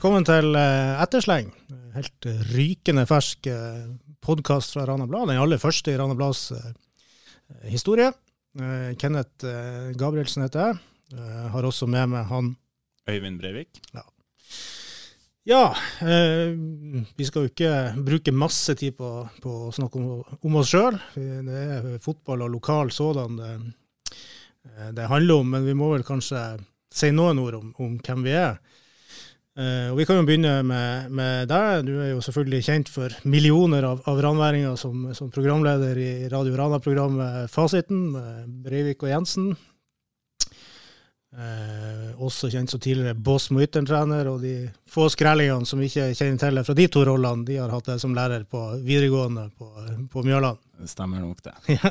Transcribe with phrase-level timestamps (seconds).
[0.00, 1.50] Velkommen til eh, Ettersleng.
[1.92, 3.82] Helt rykende fersk eh,
[4.24, 5.28] podkast fra Rana Blad.
[5.28, 6.70] Den aller første i Rana Blads eh,
[7.68, 8.06] historie.
[8.96, 9.44] Kenneth
[10.00, 10.78] Gabrielsen heter jeg.
[11.52, 12.48] Har også med meg han
[13.12, 13.82] Øyvind Breivik.
[13.92, 14.06] Ja,
[15.52, 15.60] ja
[17.20, 19.12] vi skal jo ikke bruke masse tid på,
[19.44, 20.96] på å snakke om, om oss sjøl.
[21.12, 23.54] Det er fotball og lokal sådan det,
[24.96, 26.56] det handler om, men vi må vel kanskje
[26.88, 28.62] si noen ord om, om hvem vi er.
[29.60, 31.84] Eh, og Vi kan jo begynne med, med deg.
[31.84, 36.56] Du er jo selvfølgelig kjent for millioner av, av ranværinger som, som programleder i Radio
[36.56, 39.50] Rana-programmet Fasiten, med Breivik og Jensen.
[41.30, 44.54] Uh, også kjent som tidligere Boss Muitern-trener, og de
[44.90, 48.00] få skrellingene som ikke kjenner til det fra de to rollene, de har hatt det
[48.02, 49.68] som lærer på videregående på,
[50.10, 50.58] på Mjøland.
[50.80, 51.76] Det stemmer nok, det.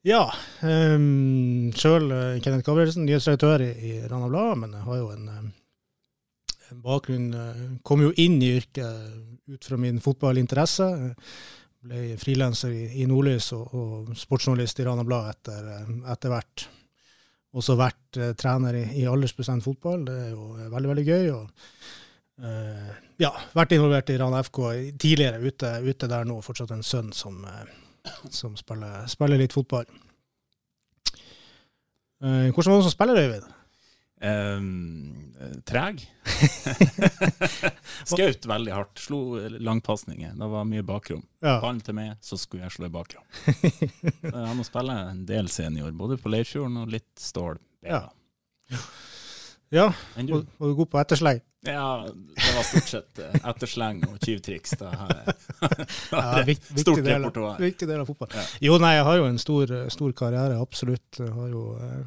[0.00, 0.22] Ja.
[0.64, 2.06] Um, Sjøl
[2.40, 5.50] Kenneth Gabrielsen, nyhetsredaktør i, i Rana Blad, men jeg har jo eh, en
[6.78, 10.90] bakgrunn eh, Kom jo inn i yrket ut fra min fotballinteresse.
[11.80, 16.66] Ble frilanser i, Nordlys og, og sportsjournalist i Rana Blad etter, eh, etter hvert.
[17.56, 20.04] Også vært eh, trener i, i aldersbestemt fotball.
[20.06, 21.32] Det er jo veldig, veldig gøy.
[21.38, 21.98] og
[22.40, 24.62] Uh, ja, vært involvert i Rana FK
[24.96, 26.38] tidligere, ute, ute der nå.
[26.40, 27.42] Fortsatt en sønn som,
[28.32, 29.84] som spiller, spiller litt fotball.
[32.24, 33.59] Uh, hvordan var det som spiller, Øyvind?
[34.20, 35.32] Um,
[35.64, 36.02] treg.
[38.04, 38.98] Skaut veldig hardt.
[39.00, 39.20] Slo
[39.58, 40.34] langpasninger.
[40.36, 41.22] Det var mye bakrom.
[41.40, 41.56] Ja.
[41.62, 43.24] Ballen til meg, så skulle jeg slå i bakrom.
[44.34, 47.60] Han må spille en del senior, både på Leirfjorden og litt Stål.
[47.86, 48.02] Ja.
[49.72, 49.88] ja.
[50.20, 50.40] Enn du?
[50.44, 51.40] Du god på ettersleng?
[51.64, 54.70] Ja, det var stort sett eh, ettersleng og tyvtriks.
[54.80, 55.18] Det her
[56.14, 57.58] Ja, vik- viktig Stort del repertoar.
[57.60, 58.30] Viktig del av fotball.
[58.36, 58.44] Ja.
[58.64, 61.20] Jo, nei, jeg har jo en stor, stor karriere, absolutt.
[61.20, 62.00] Jeg har jo eh,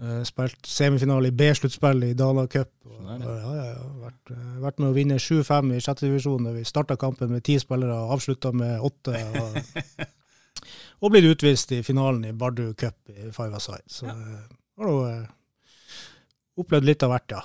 [0.00, 2.70] eh, spilt semifinale i B-sluttspill i Dana Cup.
[2.86, 6.06] Og, og, er ja, ja, ja, vært, eh, vært med å vinne 7-5 i sjette
[6.06, 6.48] divisjon.
[6.56, 9.16] Vi starta kampen med ti spillere og avslutta med åtte.
[9.42, 9.60] Og,
[11.02, 13.86] og blitt utvist i finalen i Bardu Cup i Five Aside.
[13.90, 14.16] Så Ja.
[14.16, 15.26] eh, har jo uh,
[16.58, 17.42] opplevd litt av hvert, ja.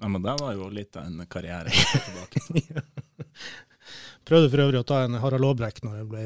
[0.00, 2.82] Ja, men det var jo litt av en karriere tilbake.
[4.30, 6.20] Prøvde for øvrig å ta en Harald Aabrekk når jeg ble,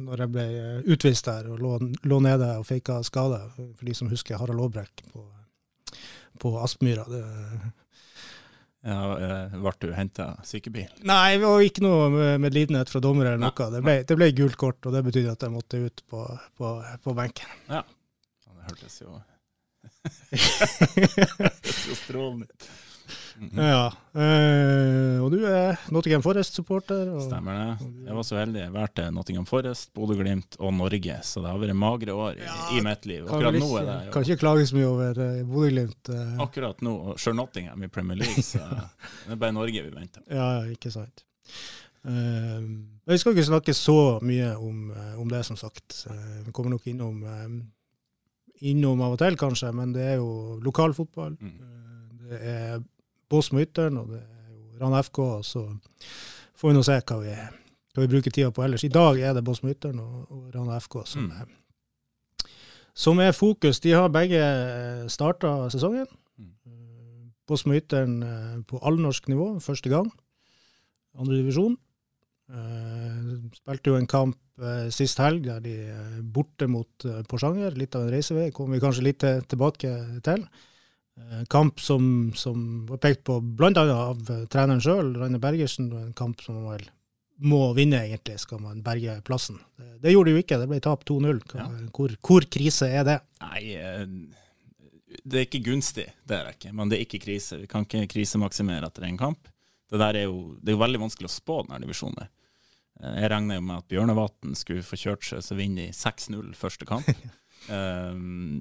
[0.00, 1.74] når jeg ble eh, utvist der, og lå,
[2.08, 3.40] lå nede og faka skade.
[3.58, 5.26] For de som husker Harald Aabrekk på,
[6.40, 7.04] på Aspmyra.
[7.10, 7.22] Det,
[8.80, 10.86] Ja, eh, ble du henta sykebil?
[11.04, 13.66] nei, det var ikke noe med- medlidenhet fra dommer eller noe.
[13.74, 16.22] Det ble, det ble gult kort, og det betydde at jeg måtte ut på,
[16.56, 16.70] på,
[17.04, 17.52] på benken.
[17.68, 19.18] Ja, det hørtes jo
[20.96, 22.70] Det hørtes jo strålende ut.
[23.40, 23.60] Mhm.
[23.60, 23.86] Ja.
[24.14, 27.08] eh, og du er Nottingham Forest-supporter.
[27.24, 27.88] Stemmer det.
[28.06, 28.60] Jeg var så heldig.
[28.62, 32.44] Jeg vært til Nottingham Forest, Bodø-Glimt og Norge, så det har vært magre år i,
[32.44, 33.24] Ja, i mitt liv.
[33.26, 36.12] Akkurat ikke, nå er det kan ikke klage så mye over uh, Bodø-Glimt.
[36.12, 36.36] Uh.
[36.46, 38.62] Akkurat nå, og selv Nottingham i Premier League, så
[39.26, 40.24] det er bare Norge vi venter.
[40.30, 41.24] Ja, ja, ikke sant.
[42.00, 44.88] Vi skal ikke snakke så mye om,
[45.20, 46.06] om det, som sagt.
[46.46, 47.18] Vi kommer nok innom,
[48.60, 51.36] innom av og til, kanskje, men det er jo lokalfotball.
[51.40, 51.58] Mm.
[51.60, 52.82] Eh, det er
[53.30, 55.64] Bås Ytteren og det er jo Rann FK, så
[56.58, 57.34] får vi nå se hva vi,
[57.94, 58.84] hva vi bruker tida på ellers.
[58.84, 61.56] I dag er det Bås Muitern og, og Rann FK som, Mm.
[62.94, 63.80] som er fokus.
[63.80, 64.40] De har begge
[65.08, 66.06] starta sesongen.
[66.38, 66.50] Mm.
[66.66, 70.10] Eh, Bås Muitern eh, på allnorsk nivå, første gang.
[71.18, 71.78] Andre divisjon.
[72.50, 77.76] Uh, spilte jo en kamp uh, sist helg der de uh, borte mot Porsanger.
[77.78, 79.92] Litt av en reisevei, kommer vi kanskje litt til, tilbake
[80.26, 80.42] til.
[81.18, 83.70] Eh, kamp som, som var pekt på bl.a.
[83.82, 85.90] av eh, treneren sjøl, Rainer Bergersen.
[85.96, 86.86] En kamp som man vel
[87.40, 89.56] må vinne, egentlig, skal man berge plassen.
[89.80, 91.40] Det, det gjorde de jo ikke, det ble tap 2-0.
[91.48, 91.68] Hva- Ja.
[91.96, 93.18] Hvor, hvor krise er det?
[93.40, 94.04] Nei, eh,
[95.24, 96.72] det er ikke gunstig, det er det ikke.
[96.76, 97.58] Men det er ikke krise.
[97.62, 99.48] Vi kan ikke krisemaksimere etter en kamp.
[99.90, 102.28] Det der er jo, det er jo veldig vanskelig å spå denne divisjonen.
[103.00, 106.86] Jeg regner jo med at Bjørnevatn skulle få kjørt seg, så vinner de 6-0 første
[106.86, 107.08] kamp.
[107.72, 108.60] um,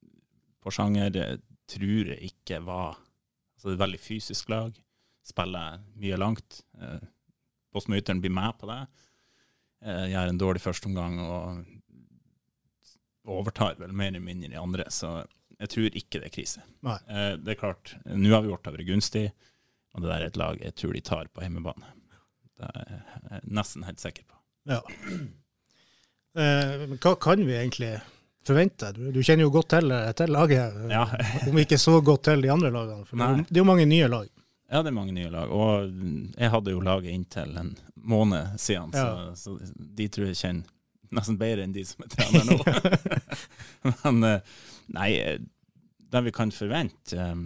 [0.62, 1.38] Porsanger
[1.70, 4.76] tror jeg ikke var altså Det er et veldig fysisk lag.
[5.26, 6.62] Spiller mye langt.
[6.80, 7.02] Eh,
[7.70, 8.80] Postmyteren blir med på det.
[9.84, 11.60] Eh, gjør en dårlig førsteomgang og
[13.30, 15.20] overtar vel mer eller mindre de andre, så
[15.60, 16.62] jeg tror ikke det er krise.
[16.88, 19.26] Eh, det er klart, nå har vi gjort det vært gunstig,
[19.94, 21.92] og det der er et lag jeg tror de tar på hjemmebane.
[22.60, 24.40] Det er jeg nesten helt sikker på.
[24.72, 24.80] Ja.
[26.40, 27.94] Eh, hva kan vi egentlig
[28.46, 28.90] forvente?
[28.96, 31.04] Du, du kjenner jo godt til, til laget, Ja.
[31.50, 33.04] om ikke så godt til de andre lagene.
[33.08, 33.32] For Nei.
[33.48, 34.28] det er jo mange nye lag.
[34.70, 35.88] Ja, det er mange nye lag, og
[36.38, 39.32] jeg hadde jo laget inntil en måned siden, Ja.
[39.34, 40.76] så, så de tror jeg kjenner
[41.10, 42.58] nesten bedre enn de som er trener nå.
[44.04, 44.52] Men eh,
[44.94, 45.08] nei,
[46.10, 47.42] det vi kan forvente eh,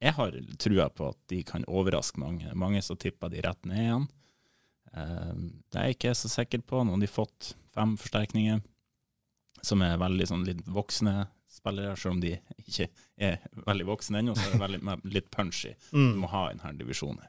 [0.00, 2.48] jeg har trua på at de kan overraske mange.
[2.56, 4.06] Mange som tipper de rett ned igjen.
[4.96, 5.34] Eh,
[5.68, 6.80] det er jeg ikke så sikker på.
[6.88, 8.62] Nå har de fått fem forsterkninger,
[9.62, 12.34] som er veldig sånn litt voksne spillere, selv om de
[12.64, 12.86] ikke
[13.18, 15.74] er veldig voksne ennå, så er det veldig, litt punchy.
[15.90, 16.16] Du Mm.
[16.22, 17.26] må ha i denne divisjonen.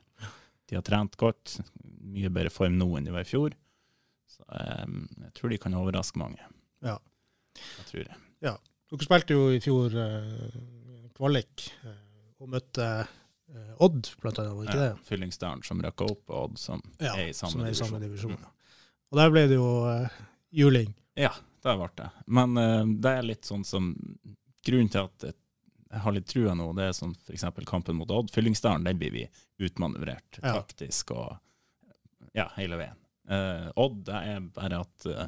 [0.70, 3.52] De har trent godt, mye bedre form nå enn de var i fjor.
[4.32, 6.40] Så um, jeg tror de kan overraske mange.
[6.82, 6.98] Ja.
[7.78, 8.16] Jeg tror det.
[8.42, 8.54] Ja.
[8.92, 10.56] Dere spilte jo i fjor uh,
[11.18, 11.98] kvalik uh,
[12.40, 15.06] og møtte uh, Odd, blant annet, var ikke Ja, det?
[15.10, 17.88] Fyllingsdalen som røkka opp, og Odd som Ja, er i samme som er i divisjon.
[17.90, 18.38] samme divisjon.
[18.38, 18.46] Mm.
[19.12, 19.68] Og der ble det jo
[20.56, 20.94] juling.
[21.20, 22.10] Ja, det ble det.
[22.28, 23.94] Men uh, det er litt sånn som
[24.62, 25.34] Grunnen til at jeg,
[25.90, 27.48] jeg har litt trua nå, det er sånn f.eks.
[27.66, 28.30] kampen mot Odd.
[28.30, 29.24] Fyllingsdalen, den blir vi
[29.66, 30.54] utmanøvrert Ja.
[30.60, 31.40] taktisk og
[32.38, 33.00] ja, hele veien.
[33.26, 35.26] Uh, Odd, det er bare at uh,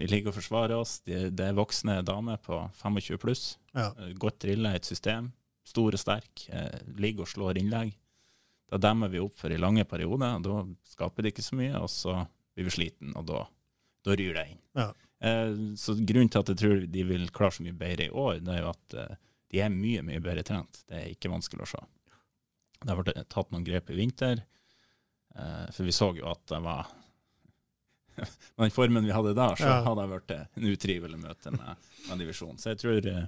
[0.00, 0.96] vi ligger og forsvarer oss.
[1.06, 3.44] Det, de er voksne damer på 25 pluss.
[3.70, 3.92] Ja.
[4.18, 5.30] Godt drilla i et system.
[5.62, 6.46] Stor og sterk.
[6.98, 7.94] Ligger og slår innlegg.
[8.72, 10.38] Da demmer vi opp for i lange perioder.
[10.42, 12.14] Da skaper det ikke så mye, og så
[12.56, 13.42] blir vi sliten, og da,
[14.04, 14.60] da ryr det inn.
[14.78, 14.88] Ja.
[15.22, 18.40] Eh, så grunnen til at jeg tror de vil klare så mye bedre i år,
[18.42, 19.12] det er jo at eh,
[19.52, 20.80] de er mye, mye bedre trent.
[20.88, 21.82] Det er ikke vanskelig å se.
[22.82, 24.42] Det har vært tatt noen grep i vinter,
[25.36, 26.90] eh, for vi så jo at det var
[28.18, 28.28] Med
[28.66, 29.78] den formen vi hadde da, så Ja.
[29.86, 31.78] hadde det vært en utrivelig møte med,
[32.10, 32.58] med divisjonen.
[32.60, 33.22] Så jeg tror jeg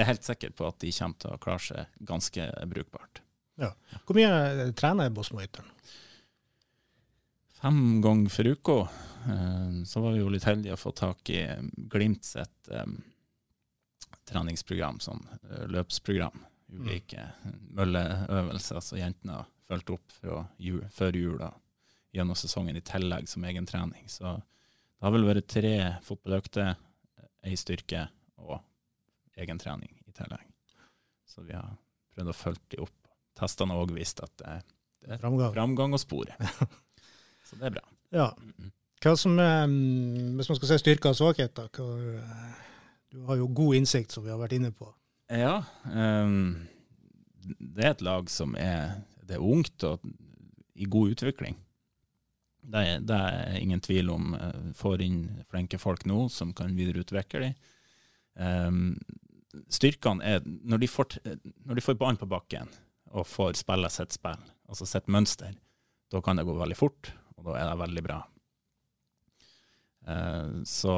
[0.00, 3.20] er helt sikker på at de kommer til å klare seg ganske brukbart.
[3.60, 5.68] Hvor mye trener Bosmo-Ytteren?
[7.60, 8.76] Fem ganger for uka.
[9.28, 11.42] Eh, Så var vi jo litt heldige å få tak i
[11.92, 12.98] Glimt sitt um,
[14.28, 15.20] treningsprogram, sånn
[15.50, 16.44] eh, løpsprogram.
[16.70, 17.24] Ulike
[17.74, 20.12] mølleøvelser som jentene har fulgt opp
[20.62, 21.48] jul, før jul da,
[22.14, 24.06] gjennom sesongen i tillegg som egen trening.
[24.08, 25.74] Så det har vel vært tre
[26.06, 26.76] fotballøkter,
[27.42, 28.04] ei styrke
[28.38, 28.60] og
[29.40, 30.46] egen trening i tillegg.
[31.26, 31.74] Så vi har
[32.14, 32.96] prøvd å følge de opp.
[33.38, 34.54] Testene har òg vist at det
[35.10, 35.52] er Framgang?
[35.54, 36.34] framgang og spore.
[37.50, 37.84] Så det er bra.
[38.14, 38.28] Ja.
[39.00, 41.86] Hva som er, mm, hvis man skal se styrker og svakheter, hva,
[42.20, 42.66] eh,
[43.10, 44.92] du har jo god innsikt, som vi har vært inne på.
[45.30, 46.66] Ja, Um,
[47.58, 50.02] det er et lag som er, det er ungt og
[50.76, 51.56] i god utvikling.
[52.60, 54.34] Det er, det er ingen tvil om.
[54.36, 57.54] eh, Får inn flinke folk nå som kan videreutvikle dem.
[58.36, 58.98] Um,
[59.72, 61.16] styrkene er når de, får,
[61.64, 62.68] når de får ballen på bakken
[63.10, 64.38] og får spille sitt spill,
[64.68, 65.56] altså sitt mønster,
[66.12, 68.18] da kan det gå veldig fort, og da er det veldig bra.
[70.06, 70.94] Eh, så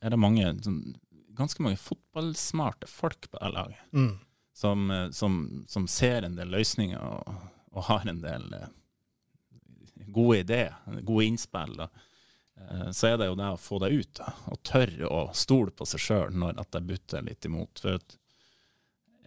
[0.00, 0.80] er det mange, sånn,
[1.36, 4.14] ganske mange fotballsmarte folk på det laget Mm.
[4.56, 7.46] som, eh, som, som ser en del løsninger og,
[7.76, 8.68] og har en del eh,
[10.08, 11.76] gode ideer, gode innspill.
[11.76, 11.88] Da.
[12.56, 15.74] Eh, så er det jo det å få det ut, da, og tørre å stole
[15.76, 17.82] på seg sjøl når at det butter litt imot.
[17.84, 18.16] For at,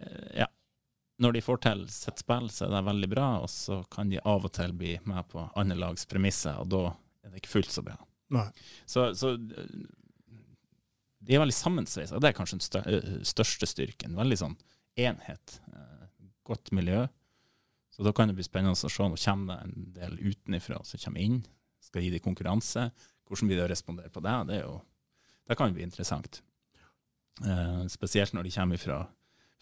[0.01, 0.47] eh, ja,
[1.19, 4.21] når de får til sitt spill, så er det veldig bra, og så kan de
[4.24, 6.83] av og til bli med på andre lags premisser, og da
[7.25, 7.98] er det ikke fullt så bra.
[8.88, 9.33] Så, så
[11.19, 12.19] de er veldig sammensveisa.
[12.21, 14.16] Det er kanskje den eh, største styrken.
[14.18, 14.56] Veldig sånn
[15.00, 15.60] enhet.
[15.74, 16.06] eh,
[16.48, 17.04] Godt miljø.
[17.94, 18.89] Så da kan det bli spennende å se.
[19.04, 21.42] Nå kommer det en del utenifra som kommer inn.
[21.83, 22.88] Skal gi dem konkurranse.
[23.27, 24.38] Hvordan blir det å respondere på det?
[24.50, 24.77] Det, jo,
[25.50, 26.39] det kan bli interessant.
[27.43, 29.01] Eh, spesielt når de kommer fra,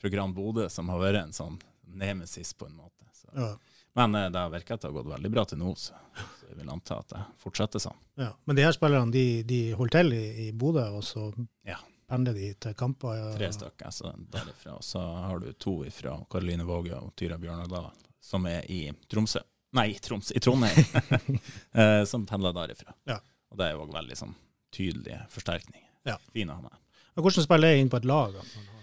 [0.02, 1.58] fra Gran Bodø, som har vært en sånn
[1.98, 3.08] nemesis på en måte.
[3.14, 3.28] Så.
[3.34, 3.52] Ja.
[3.98, 5.98] Men eh, det har virket at det har gått veldig bra til nå, så,
[6.40, 7.98] så jeg vil anta at det fortsetter sånn.
[8.22, 8.32] Ja.
[8.46, 11.32] Men de her spillerne de, de holder til i, i Bodø, og så
[11.68, 11.80] Ja.
[12.08, 13.18] pendler de til kamper.
[13.18, 13.32] Ja.
[13.40, 14.78] tre stykker så derifra.
[14.78, 17.90] Og så har du to fra Karoline Våge og Tyra Bjørnadal,
[18.22, 19.42] som er i Tromsø.
[19.78, 20.86] Nei, Troms, i Trondheim.
[21.78, 22.94] Eh, som pendler derifra.
[23.06, 23.20] Ja.
[23.52, 24.34] Og det er jo òg veldig sånn
[24.74, 25.84] tydelig forsterkning.
[26.08, 26.18] Ja.
[26.34, 26.72] Fin å ha
[27.18, 28.34] Hvordan spiller jeg inn på et lag?
[28.36, 28.77] Da?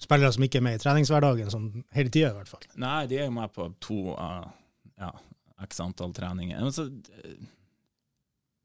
[0.00, 2.66] Spillere som ikke er med i treningshverdagen, sånn hele tida i hvert fall.
[2.80, 4.50] Nei, de er jo med på to av
[5.00, 5.10] ja,
[5.66, 6.60] x antall treninger.
[6.60, 7.36] Men så, eh,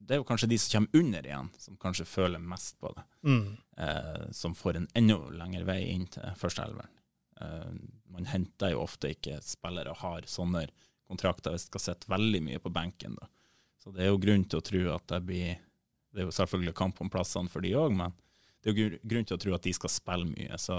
[0.05, 3.03] det er jo kanskje de som kommer under igjen, som kanskje føler mest på det.
[3.25, 3.57] Mm.
[3.77, 6.91] eh, som får en enda lengre vei inn til førsteelveren.
[7.41, 7.71] Eh,
[8.15, 10.67] man henter jo ofte ikke spillere og har sånne
[11.09, 13.17] kontrakter hvis de skal sitte veldig mye på benken.
[13.19, 13.27] Da.
[13.83, 15.57] Så det er jo grunn til å tro at det blir
[16.15, 18.13] Det er jo selvfølgelig kamp om plassene for de òg, men
[18.63, 20.55] det er jo grunn til å tro at de skal spille mye.
[20.55, 20.77] Så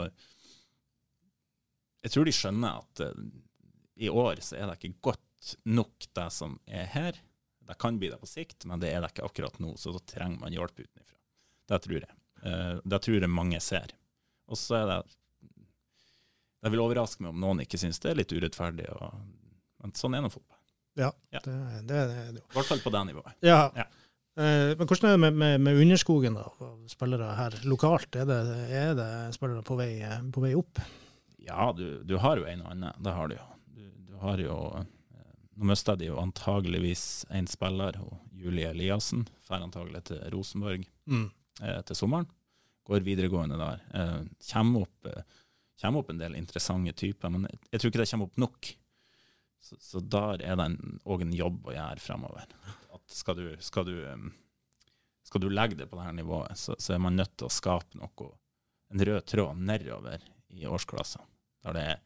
[2.07, 3.25] jeg tror de skjønner at uh,
[3.97, 7.19] i år så er det ikke godt nok det som er her.
[7.67, 10.03] Det kan bli det på sikt, men det er det ikke akkurat nå, så da
[10.07, 11.17] trenger man hjelp utenfra.
[11.67, 12.19] Det tror jeg.
[12.45, 13.95] Uh, det tror jeg mange ser.
[14.47, 14.99] Og så er det
[16.63, 19.19] Det vil overraske meg om noen ikke syns det er litt urettferdig, og,
[19.83, 20.61] men sånn er nå fotball.
[20.97, 21.43] Ja, Ja.
[21.45, 22.41] Det, det, det.
[22.41, 23.35] I hvert fall på det nivået.
[23.45, 23.67] Ja.
[23.77, 23.87] Ja.
[24.37, 28.17] Uh, men hvordan er det med, med, med underskogen da, av spillere her lokalt?
[28.17, 29.91] Er det, er det spillere på vei,
[30.33, 30.81] på vei opp?
[31.47, 33.03] Ja, du, du har jo en og annen.
[33.03, 33.47] Det har du jo.
[33.76, 34.87] Du, du har jo eh,
[35.57, 37.97] Nå mista de jo antageligvis en spiller,
[38.37, 39.23] Julie Eliassen.
[39.47, 41.29] Drar antagelig til Rosenborg Mm.
[41.62, 42.26] eh, til sommeren.
[42.87, 43.81] Går videregående der.
[43.95, 45.23] Eh, kommer, opp, eh,
[45.81, 48.73] kommer opp en del interessante typer, men jeg, jeg tror ikke det kommer opp nok.
[49.67, 50.67] Så, så der er det
[51.09, 52.53] òg en, jobb å gjøre fremover.
[52.95, 54.29] At skal du, skal du, em,
[55.26, 57.99] skal du legge det på dette nivået, så, så er man nødt til å skape
[57.99, 58.29] noe,
[58.93, 60.23] en rød tråd nedover
[60.55, 61.25] i årsklassen.
[61.67, 62.03] Der det er,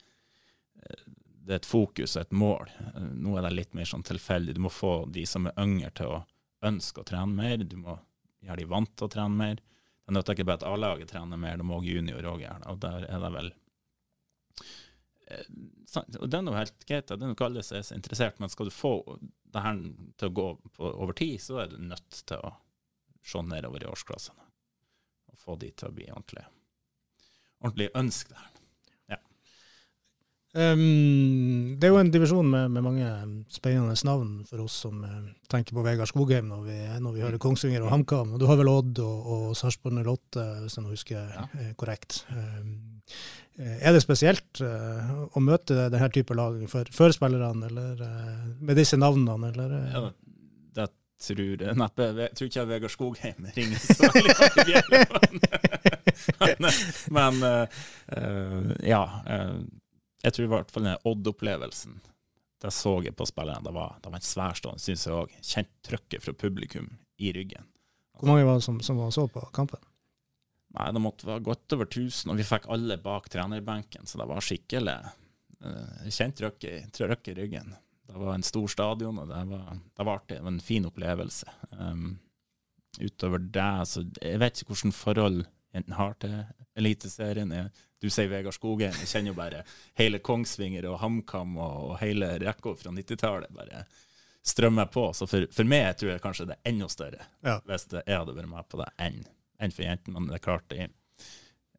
[0.82, 1.08] eh,
[1.46, 2.70] det er et fokus og et mål.
[2.80, 4.56] Eh, Nå er det litt mer sånn tilfeldig.
[4.56, 6.22] Du må få de som er yngre til å
[6.66, 7.64] ønske å trene mer.
[7.64, 7.98] Du må
[8.44, 9.60] gjøre de vant til å trene mer.
[10.10, 12.70] Det nytter ikke bare at A-laget trener mer, det må også junior òg gjøre det.
[12.72, 13.50] Og der er det vel
[15.30, 15.50] eh,
[15.94, 18.50] og Det er noe helt greit, det er nok alle som er så interessert, men
[18.50, 19.78] skal du få det her
[20.18, 20.46] til å gå
[20.88, 22.52] over tid, så er du nødt til å
[23.26, 24.46] se nedover i årsklassene.
[25.30, 26.44] Og få de til å bli ordentlig,
[27.62, 28.59] ordentlig ønske det her.
[30.50, 33.06] Um, det er jo en divisjon med, med mange
[33.54, 37.38] spennende navn for oss som uh, tenker på Vegard Skogheim når vi, når vi hører
[37.42, 38.32] Kongsvinger og HamKam.
[38.40, 41.46] Du har vel Odd og, og Sarpsborg 08, hvis jeg nå husker Ja.
[41.54, 42.24] uh, korrekt.
[42.34, 42.72] Um,
[43.60, 48.02] er det spesielt uh, å møte denne type lag for, for spillerne, eller
[48.58, 49.76] med disse navnene, eller?
[49.94, 50.02] Ja,
[50.80, 50.88] det
[51.20, 54.82] tror jeg neppe Jeg tror ikke Vegard Skogheim ringer så veldig.
[56.60, 56.74] Men,
[57.14, 57.44] men
[58.86, 59.00] ja.
[60.22, 62.00] Jeg tror i hvert fall den Odd-opplevelsen
[62.60, 63.64] det så jeg på spillerne.
[63.64, 65.36] Det var, det var en sværstående, syns jeg òg.
[65.40, 67.64] Kjent trøkket fra publikum i ryggen.
[68.20, 69.80] Hvor mange var det som, som var så på kampen?
[70.76, 74.26] Nei, det måtte være godt over 1000, og vi fikk alle bak trenerbenken, så det
[74.30, 74.96] var skikkelig
[75.64, 77.72] uh, kjent trøkk i, trøkk i ryggen.
[78.06, 80.36] Det var en stor stadion, og det var, det var artig.
[80.36, 81.56] Det var en fin opplevelse.
[81.78, 82.12] Um,
[83.00, 85.42] utover det, så jeg vet ikke hvordan forhold
[85.74, 86.34] jentene har til
[86.80, 87.52] Eliteserien.
[88.00, 88.94] Du sier Vegard Skogen.
[89.02, 89.64] jeg kjenner jo bare
[89.98, 93.84] hele Kongsvinger og HamKam og, og hele rekka fra 90-tallet bare
[94.42, 95.10] strømmer på.
[95.14, 97.58] Så for, for meg tror jeg kanskje det er enda større, Ja.
[97.68, 99.20] hvis jeg hadde vært med på det, enn
[99.60, 100.16] enn for jentene.
[100.16, 100.86] Men det er klart, det,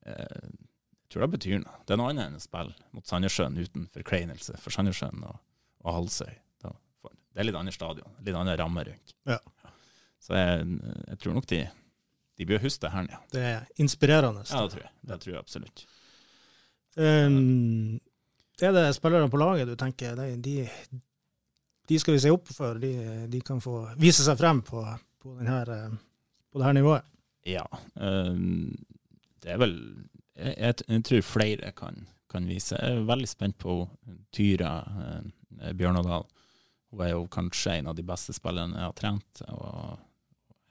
[0.05, 0.51] eh,
[1.01, 1.79] jeg tror det betyr noe.
[1.87, 5.39] Det er noe annet enn å spille mot Sandnessjøen uten forkleinelse for Sandnessjøen og,
[5.83, 6.35] og Halsøy.
[7.31, 9.13] Det er litt annet stadion, litt annen ramme rundt.
[9.25, 9.37] Ja.
[10.19, 10.65] Så jeg,
[11.07, 11.61] jeg tror nok de,
[12.41, 13.17] de bør huske det her, ja.
[13.29, 14.41] Det er inspirerende.
[14.49, 14.91] Ja, det tror jeg.
[15.09, 15.83] Det tror jeg absolutt.
[16.97, 17.99] Um,
[18.61, 20.55] er det spillere på laget du tenker de, de,
[21.87, 22.81] de skal vi se opp for?
[22.81, 22.91] De,
[23.29, 24.81] de kan få vise seg frem på,
[25.21, 25.77] på, denne,
[26.49, 27.07] på det her nivået?
[27.45, 27.67] Ja.
[27.93, 28.73] Um,
[29.41, 29.77] det er vel
[30.33, 32.73] Jeg, jeg, jeg tror flere kan, kan vise.
[32.73, 33.83] Jeg er veldig spent på
[34.33, 36.25] Tyra eh, Bjørnadal.
[36.89, 39.43] Hun er jo kanskje en av de beste spillerne jeg har trent.
[39.51, 39.99] og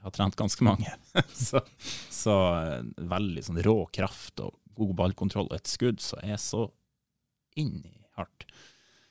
[0.00, 0.92] jeg har trent ganske mange.
[1.36, 1.60] så
[2.20, 6.66] så eh, veldig sånn rå kraft og god ballkontroll og et skudd som er så
[7.60, 8.46] inn i hardt.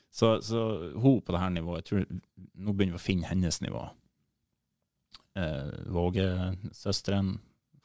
[0.09, 0.63] Så, så
[0.97, 2.07] hun på det her nivået, jeg tror
[2.57, 3.83] nå begynner vi å finne hennes nivå.
[5.37, 7.35] Eh, Våge-søsteren,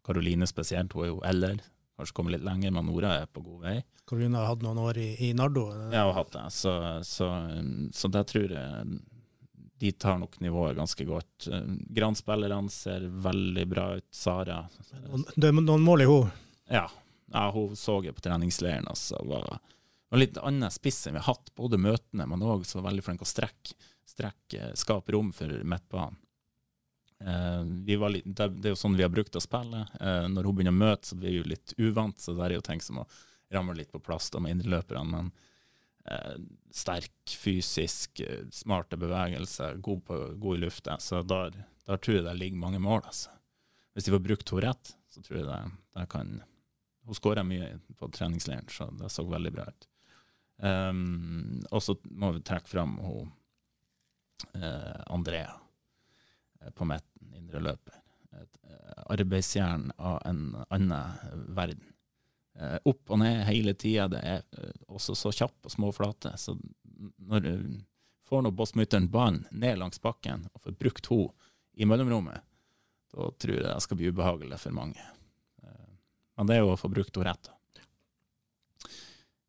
[0.05, 1.59] Karoline spesielt, hun er jo eldre,
[1.99, 3.77] kanskje kommet litt lenger, men Nora er på god vei.
[4.09, 5.69] Karoline har hatt noen år i, i Nardo.
[5.73, 7.29] hun har hatt det, så, så,
[7.93, 8.97] så det tror jeg
[9.79, 11.49] de tar nok nivået ganske godt.
[11.53, 11.63] Eh,
[11.97, 14.09] Granspillerne ser veldig bra ut.
[14.15, 14.65] Sara
[15.35, 16.35] Det er noen mål i henne.
[16.71, 16.89] Ja,
[17.33, 18.89] ja hun så jeg på treningsleiren.
[18.89, 19.59] Altså, var,
[20.11, 23.25] var litt annen spiss enn vi har hatt, både møtene, men òg så veldig flink
[23.25, 23.77] å strekke,
[24.09, 26.21] strekke skape rom for midtbanen.
[27.25, 29.87] Eh, vi var litt, det, det er jo sånn vi har brukt å spille.
[30.01, 32.57] Eh, når hun begynner å møte, så blir vi jo litt uvant, så det er
[32.59, 33.09] jo ting som å
[33.55, 35.07] ramle litt på plass da med indreløperne.
[35.11, 35.31] Men
[36.11, 36.35] eh,
[36.75, 40.99] sterk, fysisk, eh, smarte bevegelser, god, på, god i lufta.
[41.01, 41.57] Så der,
[41.87, 43.03] der tror jeg det ligger mange mål.
[43.05, 43.33] Altså.
[43.95, 45.63] Hvis de får brukt henne rett, så tror jeg det,
[45.99, 46.37] det kan
[47.05, 47.67] Hun skåra mye
[48.01, 49.83] på treningsleiren, så det så veldig bra ut.
[50.57, 53.27] Um, og så må vi trekke fram hun
[54.55, 55.53] eh, Andrea
[56.61, 58.01] eh, på midten, indre løper.
[58.33, 61.94] Et eh, arbeidsjern av en annen verden.
[62.61, 64.09] Eh, opp og ned hele tida.
[64.09, 66.37] Det er eh, også så kjapp og små flater.
[66.39, 66.57] Så
[67.19, 67.55] når du
[68.29, 72.45] får nå bossmutter'n ballen ned langs bakken og får brukt henne i mellomrommet,
[73.15, 75.03] da tror jeg det skal bli ubehagelig for mange.
[75.63, 75.91] Eh,
[76.39, 77.51] Men det er jo å få brukt henne rett.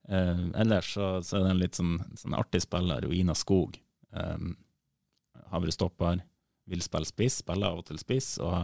[0.10, 3.78] Eh, ellers så, så er det en litt sånn, sånn artig spiller, Ina Skog.
[4.16, 4.54] Um,
[5.52, 6.22] har vært stopper,
[6.72, 8.38] vil spille spiss, spiller av og til spiss.
[8.40, 8.64] og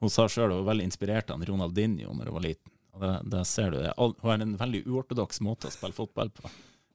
[0.00, 2.73] Hun sa sjøl hun var veldig inspirert av Ronaldinho når hun var liten.
[2.94, 3.80] Og det, det ser du.
[3.98, 6.50] Hun har en veldig uortodoks måte å spille fotball på.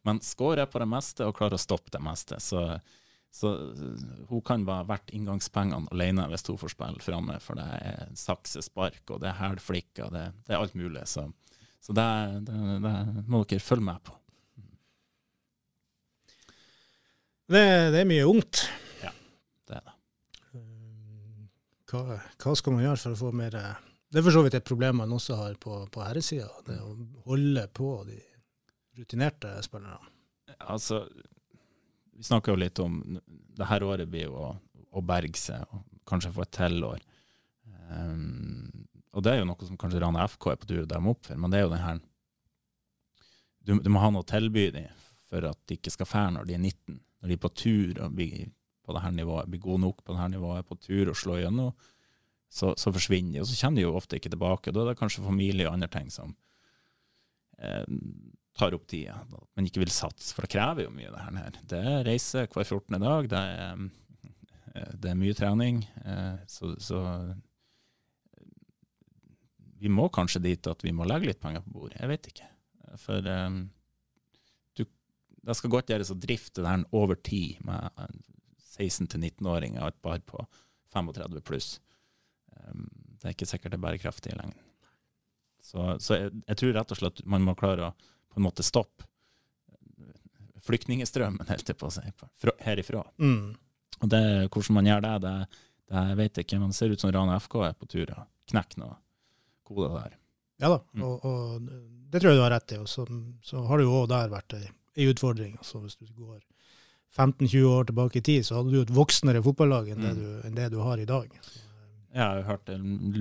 [0.08, 2.39] Men skårer på det meste og klarer å stoppe det meste.
[2.39, 2.62] Så,
[3.36, 3.51] så
[4.29, 9.12] hun kan være verdt inngangspengene alene hvis hun får spille framme, for det er saksespark
[9.12, 11.03] og det er hælflikker, det, det er alt mulig.
[11.12, 11.27] Så,
[11.84, 12.08] Så det,
[12.48, 12.96] det, det
[13.27, 14.15] må dere følge med på.
[17.50, 17.62] Det,
[17.94, 18.63] det er mye ungt.
[19.70, 19.94] Det er det.
[20.53, 21.46] Eh,
[21.89, 23.77] Hva, hva skal man gjøre for å få mer eh,
[24.09, 26.49] Det er for så vidt et problem man også har på, på herresida.
[26.65, 26.95] Det å
[27.29, 28.17] holde på de
[28.97, 29.99] rutinerte spillerne.
[30.65, 31.03] Altså,
[32.17, 32.97] vi snakker jo litt om
[33.29, 34.49] det her året blir jo å,
[34.97, 36.81] å berge seg, og kanskje få et til.
[37.89, 41.13] Um, og det er jo noe som kanskje Rana FK er på tur å demme
[41.13, 42.01] opp for, men det er jo den her
[43.65, 44.89] du, du må ha noe å tilby dem
[45.29, 46.99] for at de ikke skal fære når de er 19.
[47.19, 48.47] Når de er på tur og blir
[48.87, 51.43] på det her nivået, blir gode nok på det her nivået, på tur og slår
[51.43, 51.73] gjennom,
[52.50, 53.44] så, så forsvinner de.
[53.44, 54.74] Og så kommer de jo ofte ikke tilbake.
[54.74, 56.34] Da er det kanskje familie og andre ting som
[57.62, 57.86] eh,
[58.58, 59.20] tar opp tida.
[59.56, 61.60] Men ikke vil satse, for det krever jo mye, det her.
[61.74, 62.98] Det er reise hver 14.
[63.03, 63.29] dag.
[63.32, 63.84] Det er,
[64.74, 65.84] eh, det er mye trening.
[66.03, 67.03] Eh, så, så
[69.79, 72.00] vi må kanskje dit at vi må legge litt penger på bordet.
[72.01, 72.48] Jeg vet ikke.
[73.00, 73.62] For um,
[74.75, 74.84] du,
[75.46, 77.94] det skal godt gjøres å drifte her over tid med
[78.79, 80.44] 16-19-åringer og et par på
[80.96, 81.77] 35 pluss.
[83.19, 84.65] Det er ikke sikkert det er bærekraftig i lengden.
[85.61, 87.95] Så, så jeg, jeg, tror rett og slett man må klare å
[88.29, 89.05] på en måte stoppe
[90.65, 92.03] flyktningstrømmen, helt på å si,
[92.65, 93.03] herifra.
[93.21, 93.55] Mm.
[93.99, 94.21] Og det,
[94.53, 95.35] hvordan man gjør det, det,
[95.91, 96.59] det vet jeg ikke.
[96.61, 98.97] Men det ser ut som Rana FK er på tur og knekker noe
[99.67, 100.17] kode der.
[100.59, 101.03] Ja da, Mm.
[101.07, 101.67] og, og
[102.11, 102.79] det tror jeg du har rett i.
[102.81, 103.05] Og så,
[103.45, 104.65] så har det jo òg der vært ei,
[105.07, 105.53] utfordring.
[105.61, 106.39] Altså hvis du går
[107.15, 110.19] 15-20 år tilbake i tid, så hadde du et voksnere fotballag enn, det Mm.
[110.19, 111.31] du, enn det du har i dag.
[112.09, 112.79] Jeg har hørt, jeg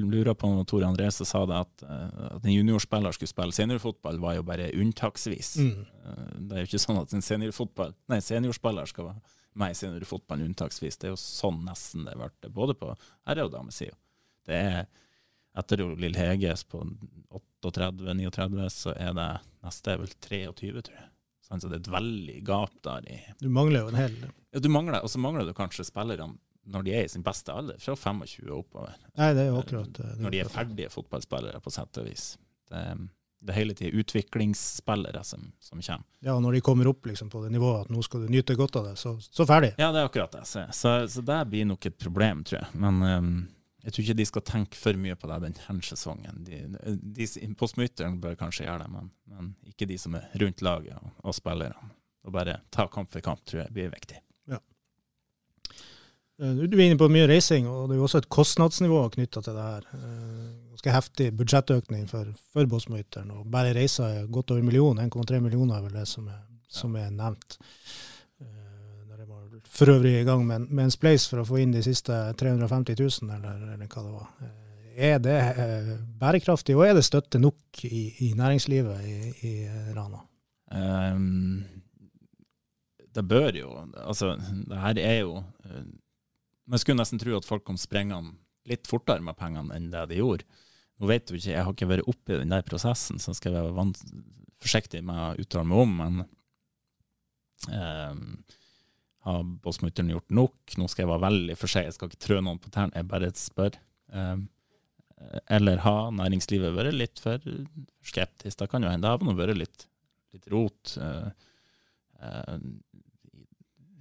[0.09, 4.21] lurer på om Tore Andrese sa det, at, eh, at en juniorspiller skulle spille seniorfotball,
[4.23, 5.57] var jo bare unntaksvis.
[5.61, 5.83] Mm.
[6.04, 7.25] Eh, Det er jo ikke sånn at en
[8.09, 9.21] nei, seniorspiller skal være
[9.59, 10.97] med i seniorfotball unntaksvis.
[10.97, 12.95] Det er jo sånn nesten det vært, både på
[13.26, 13.97] herre- og damesida.
[14.47, 14.87] Det er
[15.59, 16.81] etter Lill Heges på
[17.61, 19.31] 38-39, så er det
[19.64, 21.09] neste er vel 23, tror jeg.
[21.48, 24.16] Sånn, Så det er et veldig gap der i Du mangler jo en hel
[24.53, 26.37] ja, du mangler, Og så mangler du kanskje spillerne
[26.68, 28.96] når de er i sin beste alder, fra 25 og oppover.
[29.18, 30.11] Nei, det er jo akkurat det.
[30.14, 32.26] det Når de er ferdige fotballspillere, på sett og vis.
[32.68, 32.83] Det,
[33.40, 36.07] det er hele tida utviklingsspillere som, som kommer.
[36.24, 38.57] Ja, og når de kommer opp liksom, på det nivået at nå skal du nyte
[38.59, 39.72] godt av det, så, så ferdig.
[39.78, 40.44] Ja, det er akkurat det.
[40.50, 42.81] Så, så, så det blir nok et problem, tror jeg.
[42.83, 43.33] Men um,
[43.87, 46.42] jeg tror ikke de skal tenke for mye på det denne sesongen.
[46.44, 46.64] De,
[46.98, 47.28] de,
[47.59, 51.38] Postmytteren bør kanskje gjøre det, men, men ikke de som er rundt laget og, og
[51.38, 51.94] spillerne.
[52.26, 54.18] Og bare ta kamp for kamp, tror jeg blir viktig.
[56.40, 59.42] Eh, Du er inne på mye reising, og det er jo også et kostnadsnivå knytta
[59.42, 59.87] til det her.
[59.94, 65.01] Eh, Ganske heftig budsjettøkning for, for Båtsmøyteren, og bare reisa er godt over en million.
[65.03, 67.57] 1,3 millioner er vel det som er, som er nevnt.
[68.40, 68.46] Eh,
[69.09, 71.72] Der er man for øvrig i gang med med en spleis for å få inn
[71.74, 74.31] de siste 350 000, eller, eller hva det var.
[74.42, 74.55] Eh,
[75.11, 79.53] Er det eh, bærekraftig, og er det støtte nok i, i næringslivet i, i
[79.94, 80.22] Rana?
[80.70, 81.64] Um,
[83.14, 83.68] det bør jo
[84.05, 84.37] Altså,
[84.68, 85.37] det her er jo
[86.68, 88.37] uh, Man skulle nesten tro at folk kom sprengende
[88.68, 90.44] litt fortere med pengene enn det de gjorde.
[90.98, 93.70] Nå vet du ikke, Jeg har ikke vært oppi den der prosessen, så skal jeg
[93.70, 93.92] være
[94.59, 95.94] forsiktig med å uttale meg om.
[96.00, 96.20] Men
[97.72, 98.20] eh,
[99.28, 100.76] har bossmutteren gjort nok?
[100.76, 103.31] Nå skal jeg være veldig forsiktig, jeg skal ikke trø noen på tærne, jeg bare
[103.38, 103.78] spør.
[104.12, 104.37] Eh,
[105.54, 107.42] eller har næringslivet vært litt for
[108.07, 108.59] skeptisk?
[108.59, 109.07] Det kan jo hende.
[109.07, 109.87] Det har vært litt,
[110.35, 111.31] litt rot eh,
[112.22, 112.54] eh,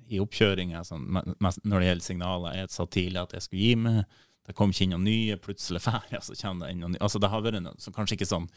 [0.10, 2.56] i oppkjøringa sånn, når det gjelder signaler.
[2.62, 4.04] Jeg sa tidlig at jeg skulle gi meg.
[4.48, 6.22] Det kom ikke inn noen nye, plutselig ferdig.
[6.24, 7.04] Så kommer det inn noen nye.
[7.04, 8.48] Altså, det har vært noe som kanskje ikke sånn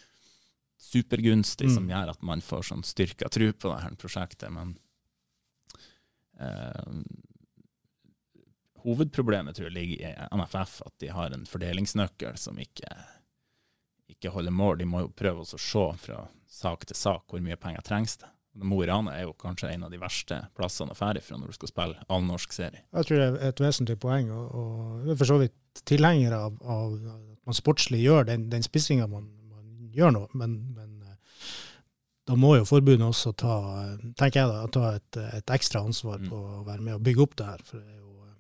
[0.80, 1.90] supergunstig, som Mm.
[1.92, 4.76] gjør at man får sånn styrka tro på det her prosjektet, men
[6.40, 7.02] eh,
[8.80, 12.88] Hovedproblemet tror jeg ligger i NFF, at de har en fordelingsnøkkel som ikke,
[14.08, 14.78] ikke holder mål.
[14.80, 18.30] De må jo prøve å se fra sak til sak hvor mye penger trengs det.
[18.54, 21.52] Mo i Rana er jo kanskje en av de verste plassene å fære fra når
[21.52, 22.82] du skal spille allnorsk serie.
[22.92, 26.34] Jeg tror det er et vesentlig poeng, og, og jeg er for så vidt tilhenger
[26.34, 30.90] av, av at man sportslig gjør den, den spissinga man, man gjør nå, men, men
[31.06, 31.46] eh,
[32.26, 33.54] da må jo forbundet også ta,
[34.18, 36.28] tenker jeg da, ta et, et ekstra ansvar Mm.
[36.32, 37.62] på å være med og bygge opp det her.
[37.70, 38.36] For det er jo, eh,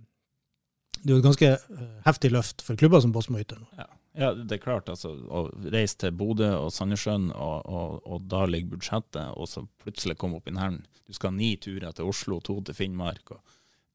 [0.98, 3.70] det er jo et ganske eh, heftig løft for klubber som Båtsmo-Ytter nå.
[3.78, 3.86] Ja.
[4.18, 4.88] Ja, det er klart.
[4.88, 9.66] altså, Å reise til Bodø og Sandnessjøen, og, og, og da ligger budsjettet, og så
[9.82, 13.30] plutselig komme opp i den Du skal ha ni turer til Oslo, to til Finnmark
[13.36, 13.40] og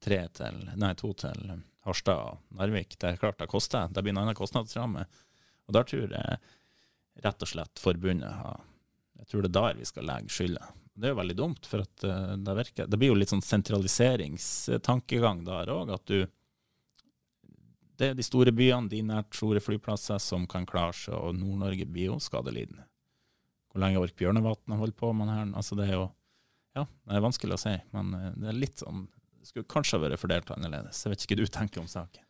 [0.02, 1.52] tre til, nei, to til
[1.86, 2.98] Harstad og Narvik.
[2.98, 3.88] Det er klart det koster.
[3.90, 5.02] Det blir en annen kostnadsramme.
[5.66, 6.38] Og da tror jeg
[7.24, 8.60] rett og slett forbundet har
[9.16, 10.66] Jeg tror det er der vi skal legge skylda.
[10.96, 13.44] Det er jo veldig dumt, for at eh, det virker Det blir jo litt sånn
[13.44, 16.26] sentraliseringstankegang der òg, at du
[17.98, 21.86] det er de store byene, de nært store flyplasser, som kan klare seg, og Nord-Norge
[21.88, 22.84] blir jo skadelidende.
[23.72, 25.50] hvor lenge orker Bjørnevatn å holde på med det her?
[25.56, 26.06] Altså, det er jo
[26.76, 29.06] Ja, det er vanskelig å si, men eh, det er litt sånn
[29.40, 31.04] Det skulle kanskje vært fordelt annerledes.
[31.04, 32.22] Jeg vet ikke hva du tenker om saken.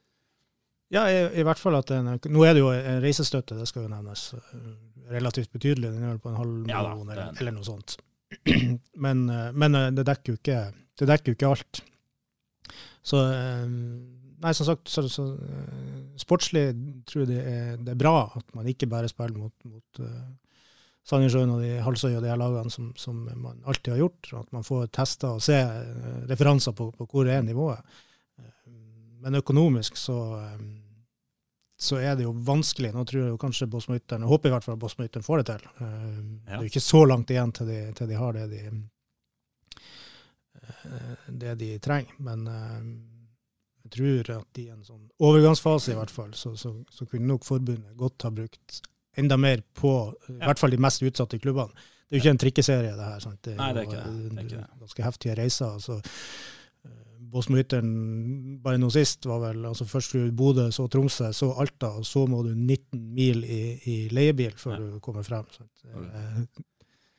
[0.93, 3.87] Ja, i, i hvert fall at den, Nå er det jo en reisestøtte, det skal
[3.87, 4.29] jo nevnes.
[4.35, 4.69] eh,
[5.11, 5.91] Relativt betydelig.
[5.95, 7.97] Den er vel på en halv Ja da, eller, eller noe sånt.
[9.07, 10.61] Men, eh, men eh, det dekker ikke,
[10.99, 11.81] det dekker jo ikke alt.
[13.07, 13.67] Så eh,
[14.43, 16.67] Nei, som sagt, så, så, eh, sportslig
[17.09, 20.27] tror jeg det er, det er bra at man ikke bare spiller mot, mot uh,
[21.07, 24.33] Sandnessjøen og de Halsøy og de her lagene som, som man alltid har gjort.
[24.43, 28.03] At man får testa og se eh, referanser på, på hvor er nivået.
[29.23, 30.19] Men økonomisk så,
[31.79, 32.91] så er det jo vanskelig.
[32.95, 35.47] Nå tror jeg jo kanskje Båtsmøyteren, jeg håper i hvert fall at Båtsmøyteren får det
[35.49, 35.65] til.
[35.79, 35.89] Ja.
[36.43, 38.63] Det er jo ikke så langt igjen til de, til de har det de,
[41.43, 42.19] det de trenger.
[42.19, 42.47] Men
[43.87, 47.47] jeg tror at i en sånn overgangsfase i hvert fall, så, så, så kunne nok
[47.47, 48.81] forbundet godt ha brukt
[49.17, 49.93] enda mer på
[50.29, 50.47] i Ja.
[50.51, 51.73] hvert fall de mest utsatte klubbene.
[52.07, 53.23] Det er jo ikke en trikkeserie, det her.
[53.25, 53.49] Sant?
[53.57, 54.11] Nei, det er ikke det.
[54.13, 54.67] Det er eh, ikke det.
[54.83, 55.73] Ganske heftige reiser.
[55.79, 56.01] altså
[57.27, 57.89] Båsmyteren
[58.63, 62.23] bare nå sist var vel altså først du Bodø, så Tromsø, så Alta, og så
[62.31, 64.79] må du 19 mil i, i leiebil før Ja.
[64.95, 65.49] du kommer frem.
[65.57, 65.87] Sant?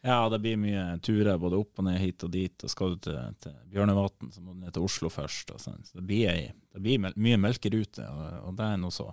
[0.06, 2.64] Ja, det blir mye turer både opp og ned, hit og dit.
[2.64, 5.56] Og skal du til, til Bjørnevatn, så må du ned til Oslo først.
[5.62, 5.82] Sånn.
[5.88, 9.10] Så det blir, ei, det blir mye melkerute, og, og det er nå så.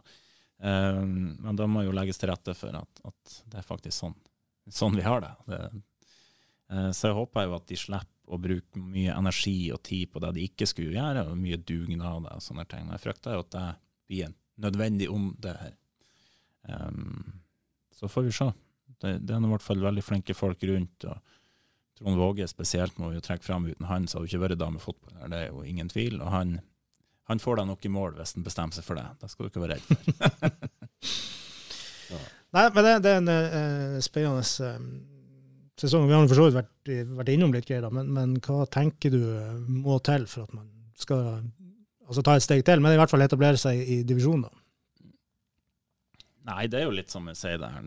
[0.65, 4.15] Um, men da må jo legges til rette for at, at det er faktisk sånn,
[4.71, 5.33] sånn vi har det.
[5.51, 5.61] det
[6.73, 10.23] uh, så jeg håper jo at de slipper å bruke mye energi og tid på
[10.25, 12.87] det de ikke skulle gjøre, og mye dugnad og sånne ting.
[12.87, 13.67] Men jeg frykter jo at det
[14.09, 15.75] blir en nødvendig om det her.
[16.71, 17.43] Um,
[17.93, 18.49] så får vi se.
[19.05, 21.05] Det, det er i hvert fall veldig flinke folk rundt.
[21.09, 21.21] og
[21.99, 23.67] Trond Våge spesielt må vi jo trekke fram.
[23.71, 25.15] Uten han så hadde det ikke vært damefotball.
[25.21, 26.21] her, Det er jo ingen tvil.
[26.21, 26.57] Og han,
[27.31, 29.07] han får da nok i mål hvis han bestemmer seg for det.
[29.21, 29.99] Det skal du ikke være redd for.
[32.55, 34.83] Nei, men det, det er en uh, spennende eh,
[35.81, 36.05] sesong.
[36.07, 39.25] Vi har for så vidt vært, vært innom litt greier, men, men hva tenker du
[39.67, 41.25] må til for at man skal
[42.07, 44.47] altså, ta et steg til, men i hvert fall etablere seg i divisjonen?
[44.47, 44.63] da?
[46.53, 47.83] Nei, det er jo litt som jeg sier det her.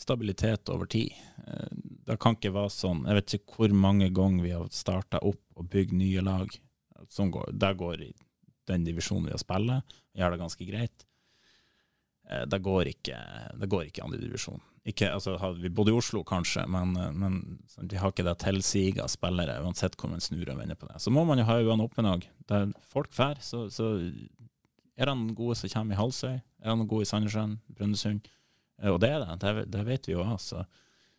[0.00, 1.12] Stabilitet over tid.
[1.46, 1.68] Eh,
[2.10, 5.42] Det kan ikke være sånn Jeg vet ikke hvor mange ganger vi har starta opp
[5.60, 6.48] og bygd nye lag.
[7.08, 8.10] Som går, det går i
[8.70, 9.82] den divisjonen vi har spiller.
[10.16, 11.04] Gjør det ganske greit.
[12.30, 13.18] Eh, Det går ikke,
[13.60, 14.60] det går ikke i andre divisjon.
[14.86, 18.38] Ikke, altså, vi bodde i Oslo, kanskje, men, eh, men sånn, vi har ikke det
[18.40, 20.96] tilsiget av spillere, uansett hvor man snur og vender på det.
[21.04, 22.24] Så må man jo ha øynene åpne òg.
[22.48, 23.90] Der folk drar, så, så
[24.96, 28.24] er de gode som kommer i Halsøy, er de gode i Sandnessjøen, Brønnøysund.
[28.80, 30.24] Eh, Og det er det, det, det vet vi jo.
[30.42, 30.64] Så,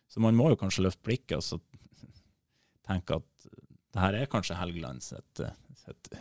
[0.08, 1.60] så man må jo kanskje løfte blikket og så
[2.86, 3.28] tenke at
[3.92, 5.40] det her er kanskje Helgeland sitt,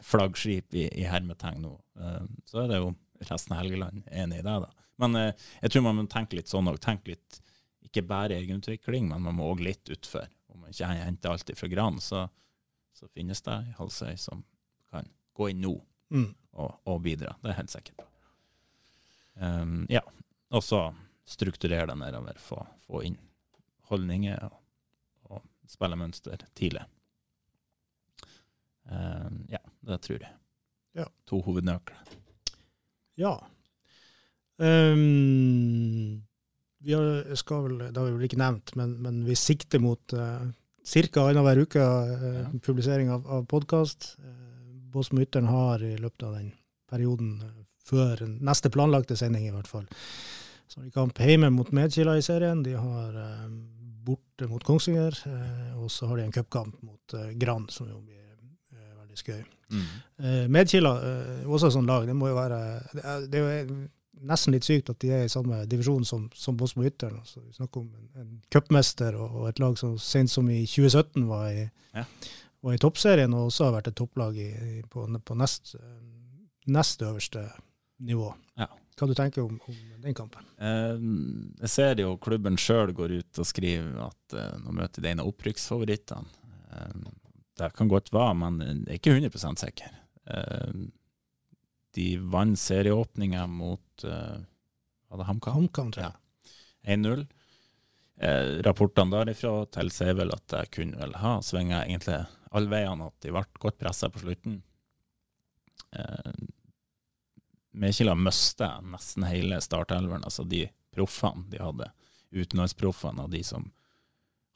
[0.04, 1.76] flaggskip i, i hermetegn nå.
[2.00, 2.92] Eh, Så er det jo
[3.30, 4.70] resten av Helgeland enig i det, da.
[5.02, 6.80] Men eh, jeg tror man må tenke litt sånn òg.
[6.84, 7.40] Tenke litt
[7.88, 10.28] ikke bare egenutvikling, men man må òg litt utfor.
[10.52, 12.26] Om man ikke henter alt fra Gran, så,
[12.96, 14.44] så finnes det en Halsøy som
[14.92, 15.78] kan gå inn nå
[16.12, 16.34] Mm.
[16.60, 17.38] og, og bidra.
[17.40, 18.06] Det er jeg helt sikker på.
[19.40, 20.02] Um, ja.
[20.52, 20.82] Og så
[21.32, 22.40] strukturere det nedover.
[22.42, 23.18] Få, få inn
[23.92, 24.58] holdninger og,
[25.32, 26.84] og spillemønster tidlig.
[28.92, 30.34] Uh, ja, det tror jeg.
[30.98, 31.08] Ja.
[31.30, 32.00] To hovednøkler.
[33.20, 33.36] Ja.
[34.62, 36.24] Um,
[36.82, 40.16] vi har, skal vel, det har vi vel ikke nevnt, men, men vi sikter mot
[40.18, 40.44] uh,
[40.84, 41.28] ca.
[41.28, 42.46] annenhver uke uh, Ja.
[42.66, 44.16] publisering av, av podkast.
[44.20, 44.38] Uh,
[44.92, 46.52] Båtsmytteren har i løpet av den
[46.92, 47.52] perioden uh,
[47.86, 49.88] før neste planlagte sending, i hvert fall.
[50.72, 52.62] Så har de kamp hjemme mot Medkila i serien.
[52.64, 53.48] De har eh,
[54.08, 55.18] borte mot Kongsvinger.
[55.28, 58.22] eh, og så har de en cupkamp mot eh, Gran, som jo blir
[58.72, 59.42] eh, veldig skøy.
[59.72, 59.82] Mm.
[60.24, 62.62] Eh, Medkila, eh, også et sånt lag, det må jo være
[63.28, 63.82] Det er, jo
[64.32, 67.20] nesten litt sykt at de er i samme divisjon som, som Bosmo Ytteren.
[67.20, 70.62] Altså, vi snakker om en, en cupmester og, og et lag som sent som i
[70.70, 71.66] 2017 var i,
[71.98, 72.04] Ja.
[72.64, 75.74] var i toppserien, og også har vært et topplag i, i, på, på nest,
[76.72, 77.48] nest øverste
[78.00, 78.30] nivå.
[78.62, 78.68] Ja.
[79.02, 80.46] Hva du tenker om, om den kampen?
[80.62, 85.10] Um, jeg ser jo klubben sjøl går ut og skriver at uh, nå møter de
[85.10, 86.30] en av opprykksfavorittene.
[86.70, 87.08] Um,
[87.58, 89.98] det kan godt være, men jeg er ikke 100% sikker.
[91.98, 94.38] De vant serieåpninga mot uh,
[95.12, 95.58] Var det HamKam?
[95.58, 96.54] HamKam, tror jeg.
[96.96, 97.26] 1-0.
[98.22, 102.20] Eh, rapportene derifra tilsier vel at jeg kunne vel ha svinga egentlig
[102.54, 104.60] alle veiene, at de ble godt pressa på slutten.
[105.98, 106.34] Eh,
[107.72, 111.88] Mekila mista nesten hele startelveren, altså de proffene de hadde.
[112.32, 113.70] Utenlandsproffene og de som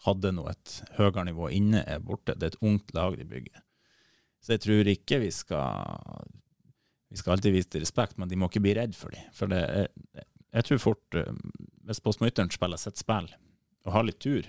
[0.06, 2.36] hadde nå et høyere nivå inne, er borte.
[2.36, 3.62] Det er et ungt lag de bygger.
[4.44, 6.34] Så jeg tror ikke vi skal
[7.10, 9.24] Vi skal alltid vise respekt, men de må ikke bli redd for dem.
[9.32, 9.86] For det er,
[10.58, 11.38] jeg tror fort, eh,
[11.88, 13.30] hvis Postmytteren spiller sitt spill
[13.86, 14.48] og har litt tur.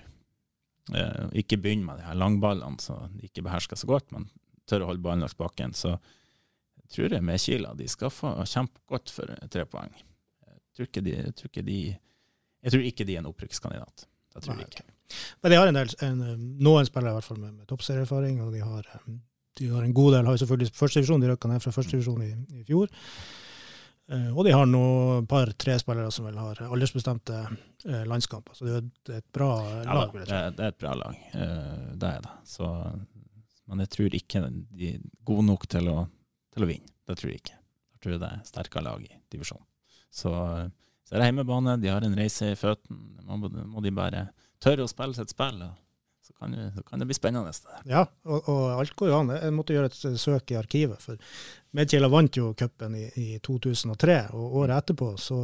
[0.91, 4.27] Eh, ikke begynner med de her langballene som de ikke behersker så godt, men
[4.67, 5.75] tør å holde ballen langs bakken.
[5.77, 5.95] Så
[6.93, 9.95] tror jeg Medkila de skal få kjempe godt for tre poeng.
[10.47, 11.79] Jeg tror de, jeg tror de,
[12.63, 14.05] jeg tror ikke de er en opprykkskandidat.
[14.35, 14.85] Det tror jeg ikke.
[15.41, 16.21] Men de har en del, en,
[16.61, 18.87] noen spillere i hvert fall med, med toppserieerfaring, og de har,
[19.57, 20.29] de har, en god del.
[20.29, 22.91] Har selvfølgelig førstedivisjon, de røkka ned fra førstedivisjon i, i fjor.
[24.07, 24.85] Uh, og de har nå
[25.27, 28.55] par-tre spillere som vel har aldersbestemte uh, landskamper.
[28.55, 29.49] Så det er et, et bra
[29.81, 30.13] ja, lag.
[30.15, 32.35] Det, det, er et bra lag, uh, det er det.
[32.47, 32.69] Så,
[33.67, 35.97] men jeg tror ikke de er gode nok til å,
[36.57, 36.93] til å vinne.
[37.07, 37.57] Det tror jeg ikke.
[37.95, 39.65] Jeg tror det er sterkere lag i divisjonen.
[40.13, 40.31] Så,
[41.07, 43.25] så er det hjemmebane, de har en reise i føttene.
[43.27, 44.29] Må, må de bare
[44.63, 45.61] tørre å spille sitt spill.
[46.27, 47.51] Så kan, så kan det bli spennende.
[47.87, 49.29] Ja, og, og, alt går jo an.
[49.37, 50.99] Jeg måtte gjøre et søk i arkivet.
[50.99, 51.21] for
[51.77, 55.39] Medkjela vant jo cupen i, i, 2003, og året etterpå så,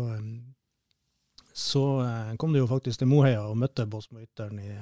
[1.56, 4.73] så eh, kom de jo faktisk til Moheia og møtte Bosmo Ytteren i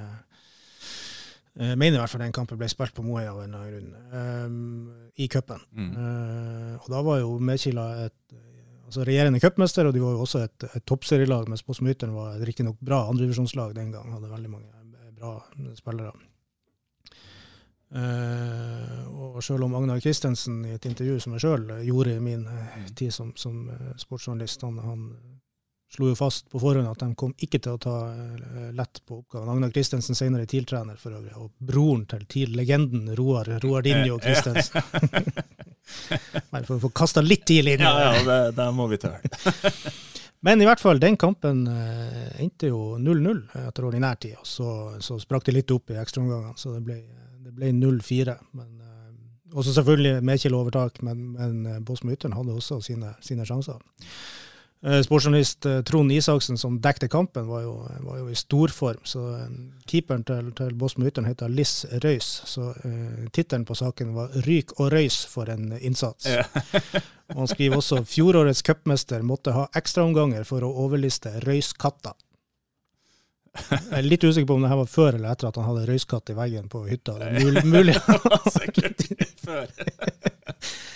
[1.51, 3.73] jeg mener i hvert fall den kampen ble spilt på Moøya av en eller annen
[3.73, 5.59] grunn, um, i cupen.
[5.75, 5.91] Mm.
[5.97, 8.37] Uh, og da var jo Medkila et
[8.87, 12.47] altså regjerende cupmester, og de var jo også et, et toppserielag, mens Bosmyteren var et
[12.47, 14.09] riktignok bra andredivisjonslag den gang.
[14.11, 14.71] Hadde veldig mange
[15.19, 15.37] bra
[15.75, 16.11] spillere.
[17.91, 22.45] Uh, og selv om Agnar Christensen i et intervju som jeg sjøl gjorde i min
[22.47, 23.65] uh, tid som, som
[23.99, 25.01] sportsjournalist, han, han,
[25.91, 27.95] slo jo fast på forhånd at de kom ikke til å ta
[28.77, 29.49] lett på oppgaven.
[29.51, 34.79] Agnar Christensen senere TIL-trener for øvrig, og broren til TIL-legenden Roar Roardinho Christensen.
[36.51, 37.83] Bare for å få kasta litt TIL inn.
[37.83, 39.19] Ja, ja, det, det må vi tørre.
[40.45, 44.39] Men i hvert fall, den kampen eh, endte jo 0-0 etter ordinær tid.
[44.41, 44.69] Og så,
[45.03, 46.97] så sprakk det litt opp i ekstraomgangene, så det ble,
[47.59, 48.33] ble 0-4.
[48.33, 49.11] eh,
[49.53, 53.83] Også selvfølgelig Mekjel overtak, men, men eh, Ytteren hadde også sine, sine sjanser.
[54.81, 59.03] Eh, sportsjournalist eh, Trond Isaksen, som dekte kampen, var jo, var jo i storform.
[59.05, 59.43] Så uh,
[59.85, 62.29] keeperen til, til Bosmo Ytteren heter Liss Røys.
[62.49, 66.25] Så uh, tittelen på saken var 'Ryk og røys for en innsats'.
[66.25, 66.47] Ja.
[67.29, 72.17] og han skriver også 'Fjorårets cupmester måtte ha ekstraomganger for å overliste Røyskatta'.
[73.51, 75.89] Jeg er litt usikker på om det her var før eller etter at han hadde
[75.91, 77.19] røyskatt i veggen på hytta.
[77.19, 77.65] Det er mulig.
[77.75, 77.97] mulig.
[78.55, 79.05] Sikkert
[79.43, 79.67] før.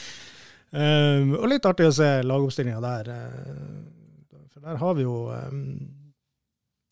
[0.75, 3.11] Um, og litt artig å se lagoppstillinga der.
[3.11, 5.61] Uh, for der har vi jo um,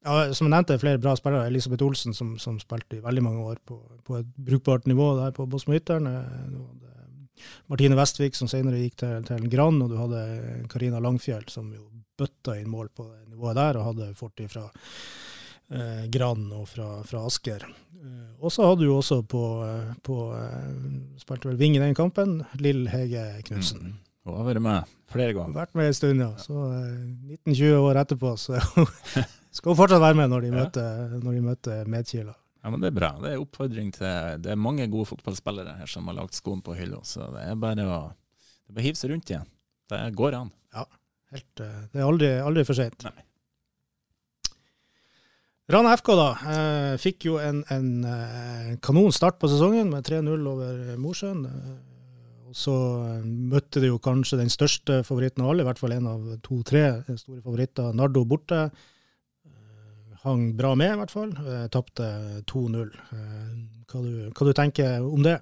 [0.04, 1.50] ja, Som jeg nevnte, flere bra spillere.
[1.52, 5.36] Elisabeth Olsen, som, som spilte i veldig mange år på, på et brukbart nivå der
[5.36, 6.08] på Bosmo-Ytteren.
[6.08, 6.84] Uh,
[7.68, 10.24] Martine Vestvik, som senere gikk til, til Gran, og du hadde
[10.72, 14.68] Karina Langfjell, som jo bøtta inn mål på det nivået der, og hadde fortid fra
[15.72, 17.66] eh, Gran og fra, fra Asker.
[18.04, 20.72] Eh, og så hadde du også på, eh, på eh,
[21.22, 23.94] Spilte vel Ving i den kampen, Lill Hege Knutsen.
[23.94, 24.00] Mm.
[24.24, 25.56] Hun har vært med flere ganger.
[25.58, 26.30] Vært med en stund, ja.
[26.40, 26.56] Så
[27.44, 28.60] 19-20 år etterpå så
[29.56, 32.36] skal hun fortsatt være med når de møter, når de møter Medkila.
[32.64, 33.10] Ja, men Det er bra.
[33.20, 36.76] Det er oppfordring til Det er mange gode fotballspillere her som har lagt skoen på
[36.78, 38.02] hylla, så det er bare å
[38.74, 39.50] det er hive seg rundt igjen.
[39.92, 40.48] Det går an.
[40.74, 40.86] Ja,
[41.36, 43.04] helt, det er aldri, aldri for sent.
[45.72, 50.48] Rana FK da, eh, fikk jo en, en eh, kanon start på sesongen med 3-0
[50.52, 51.46] over Mosjøen.
[51.48, 51.78] Eh,
[52.54, 52.74] så
[53.24, 56.84] møtte de jo kanskje den største favoritten av alle, i hvert fall en av to-tre
[57.16, 58.68] store favoritter, Nardo borte.
[60.24, 61.32] Hang bra med, i hvert fall.
[61.74, 62.12] Tapte
[62.52, 62.92] 2-0.
[63.90, 65.40] Hva, hva, du tenker om det?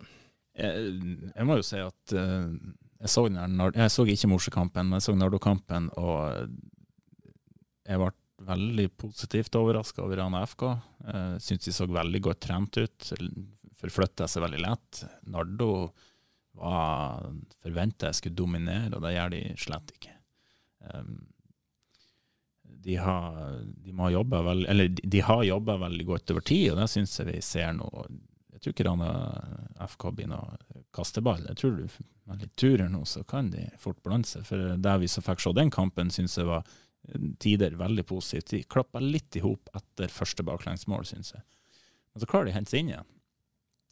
[0.55, 0.95] Jeg,
[1.33, 5.91] jeg må jo si at jeg så, jeg så ikke Mosjøkampen, men jeg så Nardo-kampen,
[5.99, 6.47] og
[7.89, 8.13] jeg ble
[8.47, 10.63] veldig positivt overraska over Rana FK.
[11.07, 13.11] Uh, Syns de så veldig godt trent ut.
[13.81, 15.03] Forflytta seg veldig lett.
[15.31, 15.71] Nardo
[16.59, 17.27] var
[17.63, 20.15] forventa jeg skulle dominere, og det gjør de slett ikke.
[20.91, 21.19] Um,
[22.81, 26.71] de har, de må jobbe veld, eller de, de har jobba veldig godt over tid,
[26.71, 27.89] og det syns jeg vi ser nå.
[28.55, 29.11] Jeg tror ikke Rana
[29.89, 30.57] FK blir noe
[30.93, 31.43] kasteball.
[31.49, 31.85] Jeg tror du
[32.29, 34.45] med litt turer nå, så kan de fort blande seg.
[34.47, 36.65] For det vi så fikk se den kampen, syns jeg var
[37.39, 38.51] tider veldig positivt.
[38.51, 41.43] De klappa litt i hop etter første baklengsmål, syns jeg.
[42.13, 43.09] Men så klarer de å hente seg inn igjen.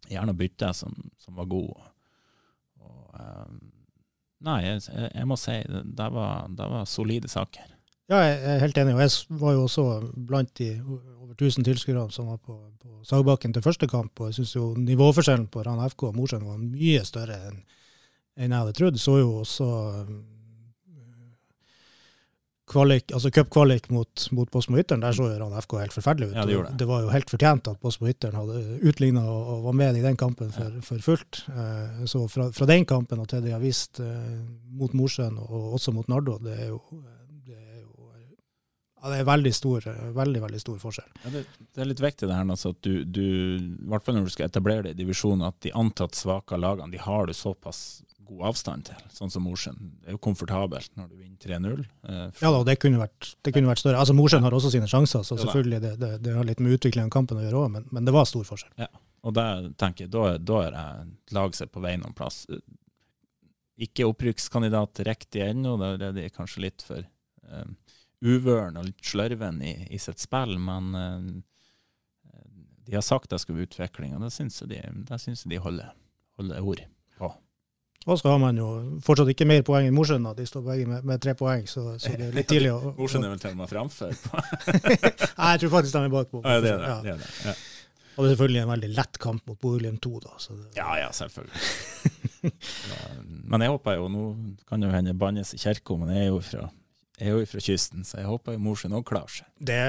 [0.10, 1.90] Gjerne bytte som, som var god.
[2.80, 3.60] Og, um,
[4.46, 7.76] nei, jeg, jeg, må si det var, det var solide saker.
[8.10, 8.96] Ja, jeg er helt enig.
[8.96, 9.86] og Jeg var jo også
[10.30, 14.18] blant de over 1000 tilskuerne som var på, på Sagbakken til første kamp.
[14.20, 17.62] og Jeg syns jo nivåforskjellen på Rana FK og Mosjøen var mye større enn,
[18.40, 18.98] enn jeg hadde trodd.
[19.02, 19.70] Så jo også
[22.70, 26.36] kvalik, altså cupkvalik mot, mot Bosmo Ytteren, der så jo Rann FK helt forferdelig ut.
[26.38, 26.74] Ja, det, det.
[26.82, 30.04] det, var jo helt fortjent at Bosmo Ytteren hadde utligna og, og, var med i
[30.06, 30.84] den kampen for, ja.
[30.86, 31.44] for fullt.
[31.50, 34.36] Eh, så fra, fra, den kampen og til de har vist eh,
[34.80, 36.82] mot Mosjøen og, og også mot Nardo, det er jo,
[37.48, 37.96] det er jo
[39.00, 41.10] Ja, det er veldig stor, veldig, veldig stor forskjell.
[41.24, 43.26] Det, det, er litt viktig det her, altså, at du, du,
[43.58, 46.92] i hvert fall når du skal etablere deg i divisjonen, at de antatt svake lagene
[46.94, 49.92] de har du såpass god avstand til, sånn som Mosjøen.
[50.00, 51.84] Det er jo komfortabelt når du vinner 3-0.
[52.10, 54.00] Eh, ja da, det kunne, vært, det kunne vært større.
[54.02, 57.10] Altså Mosjøen har også sine sjanser, så selvfølgelig det, det, det har litt med utvikling
[57.10, 58.74] av kampen å gjøre òg, men, men, det var stor forskjell.
[58.82, 58.90] Ja,
[59.26, 62.44] og der tenker jeg, da, da er det lag seg på vei noen plass.
[63.80, 67.04] Ikke opprykkskandidat riktig ennå, da er de kanskje litt for
[67.50, 67.76] um,
[68.26, 72.40] uvøren og litt slørven i, i sitt spill, men uh,
[72.90, 75.92] de har sagt det skal være utvikling, og det syns jeg de, synes de holder,
[76.40, 76.88] holder ord.
[78.10, 78.68] Og så har man jo
[79.06, 80.26] fortsatt ikke mer poeng enn Mosjøen.
[80.38, 83.28] De står begge med, med, tre poeng, så, så, det er litt tidlig å Mosjøen
[83.28, 84.16] er vel til og med framfor?
[85.40, 86.42] Nei, jeg tror faktisk de er bakpå.
[86.46, 86.90] Ja, det er det.
[86.90, 86.98] Ja.
[87.06, 87.30] det, er det.
[87.46, 87.54] Ja.
[88.16, 90.34] Og det er selvfølgelig en veldig lett kamp mot Bodø-Glimt 2, da.
[90.48, 90.66] Det...
[90.80, 92.52] Ja, ja, selvfølgelig.
[93.54, 94.26] men jeg håper jo, nå
[94.68, 96.66] kan jo hende bannes i kirka, men jeg er jo fra
[97.20, 99.48] jeg er jo fra kysten, så jeg håper Mosjøen òg klarer seg.
[99.60, 99.80] Det,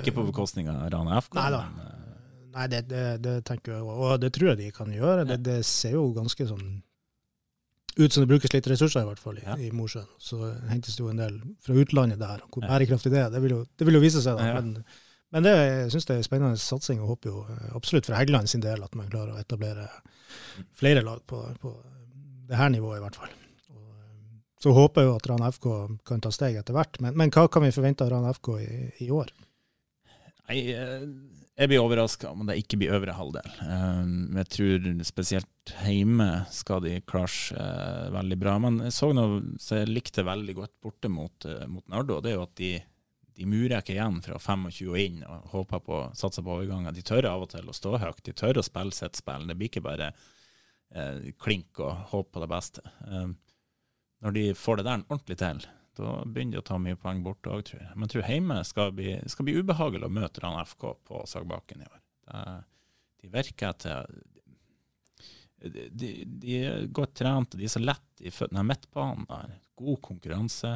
[0.00, 1.36] ikke på bekostning av Rana FK.
[1.38, 1.60] Nei da.
[1.72, 2.00] Men, uh...
[2.54, 5.24] Nei, det, det, det, tenker jeg og det tror jeg de kan gjøre.
[5.26, 6.68] Det, det ser jo ganske sånn
[7.96, 9.56] ut som det brukes litt ressurser, i hvert fall, i, ja.
[9.60, 10.08] i Mosjøen.
[10.22, 10.38] Så
[10.70, 12.42] hentes det jo en del fra utlandet der.
[12.50, 14.38] Hvor bærekraftig det er, det vil jo, det vil jo vise seg.
[14.38, 14.58] da.
[14.58, 14.84] Men,
[15.34, 18.50] men, det, jeg syns det er spennende satsing, og håper jo eh, absolutt for Heggeland
[18.50, 19.86] sin del at man klarer å etablere
[20.78, 21.74] flere lag på, på
[22.50, 23.32] det her nivået, i hvert fall.
[23.74, 25.70] Og, eh, så håper jeg jo at Rana FK
[26.10, 26.98] kan ta steg etter hvert.
[27.04, 28.70] Men, men, hva kan vi forvente av Rana FK i,
[29.06, 29.30] i år?
[30.50, 31.06] Nei, eh,
[31.54, 33.52] jeg blir overraska om det ikke blir øvre halvdel.
[33.62, 38.56] Um, jeg tror spesielt hjemme skal de klare seg uh, veldig bra.
[38.62, 42.18] Men jeg så noe så jeg likte veldig godt borte mot, uh, mot Nardo.
[42.24, 42.72] Det er jo at de,
[43.38, 46.96] de murer ikke igjen fra 25 og inn og håper på satser på overganger.
[46.96, 48.24] De tør av og til å stå høyt.
[48.26, 49.46] De tør å spille sitt spill.
[49.46, 52.82] Det blir ikke bare uh, klink og håpe på det beste.
[53.06, 53.38] Um,
[54.26, 55.62] når de får det der ordentlig til,
[55.98, 57.90] da begynner de å ta mye poeng borte òg, tror jeg.
[57.94, 61.84] Men jeg tror hjemme skal bli, skal bli ubehagelig å møte Rann FK på Sagbakken
[61.84, 62.00] i år.
[62.24, 62.44] Det,
[63.24, 64.22] de virker til
[65.64, 68.66] de, de, er godt trent, de er så lett i føttene.
[68.68, 70.74] Midtbanen der, god konkurranse.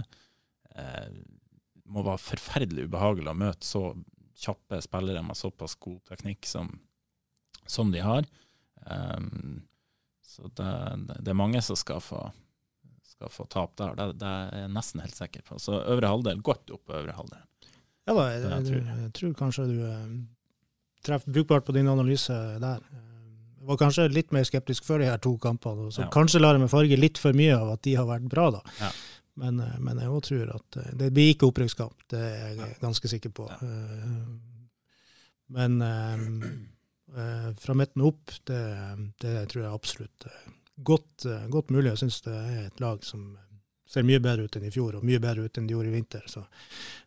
[0.73, 1.19] Eh,
[1.89, 3.83] må være forferdelig ubehagelig å møte så
[4.39, 6.71] kjappe spillere med såpass god teknikk som,
[7.67, 8.29] som de har.
[8.89, 9.65] Um,
[10.25, 10.69] så det,
[11.19, 12.21] det, er mange som skal få
[13.19, 13.97] skal få tap der.
[13.99, 15.59] Det, det, er jeg nesten helt sikker på.
[15.63, 17.45] Så øvre halvdel, godt opp på øvre halvdel.
[18.09, 20.07] Ja da, jeg, jeg, tror, jeg, tror, kanskje du eh,
[21.05, 22.85] treffer brukbart på din analyse der.
[23.59, 26.11] Jeg var kanskje litt mer skeptisk før de her to kampene, så ja.
[26.15, 28.63] kanskje lar jeg meg farge litt for mye av at de har vært bra, da.
[28.79, 28.93] Ja.
[29.39, 32.79] Men, eh, men, jeg òg tror at eh, det blir ikke opprykkskamp, det er jeg
[32.85, 33.49] ganske sikker på.
[33.51, 33.75] Ja.
[35.59, 35.81] Men
[37.57, 38.63] fra midten opp, det,
[39.25, 40.27] det tror jeg absolutt
[40.83, 41.91] godt, eh, godt mulig.
[41.91, 43.37] Jeg syns det er et lag som
[43.89, 45.97] ser mye bedre ut enn i fjor, og mye bedre ut enn de gjorde i
[45.97, 46.25] vinter.
[46.29, 46.43] Så,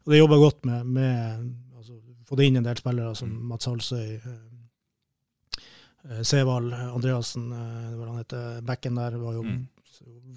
[0.03, 1.99] og det jobber godt med, med altså,
[2.31, 3.39] Fått inn en del spillere som mm.
[3.49, 5.63] Mats Halsøy, eh,
[6.07, 9.57] eh Sevald Andreassen, eh, hva han heter, bekken der, var jo mm.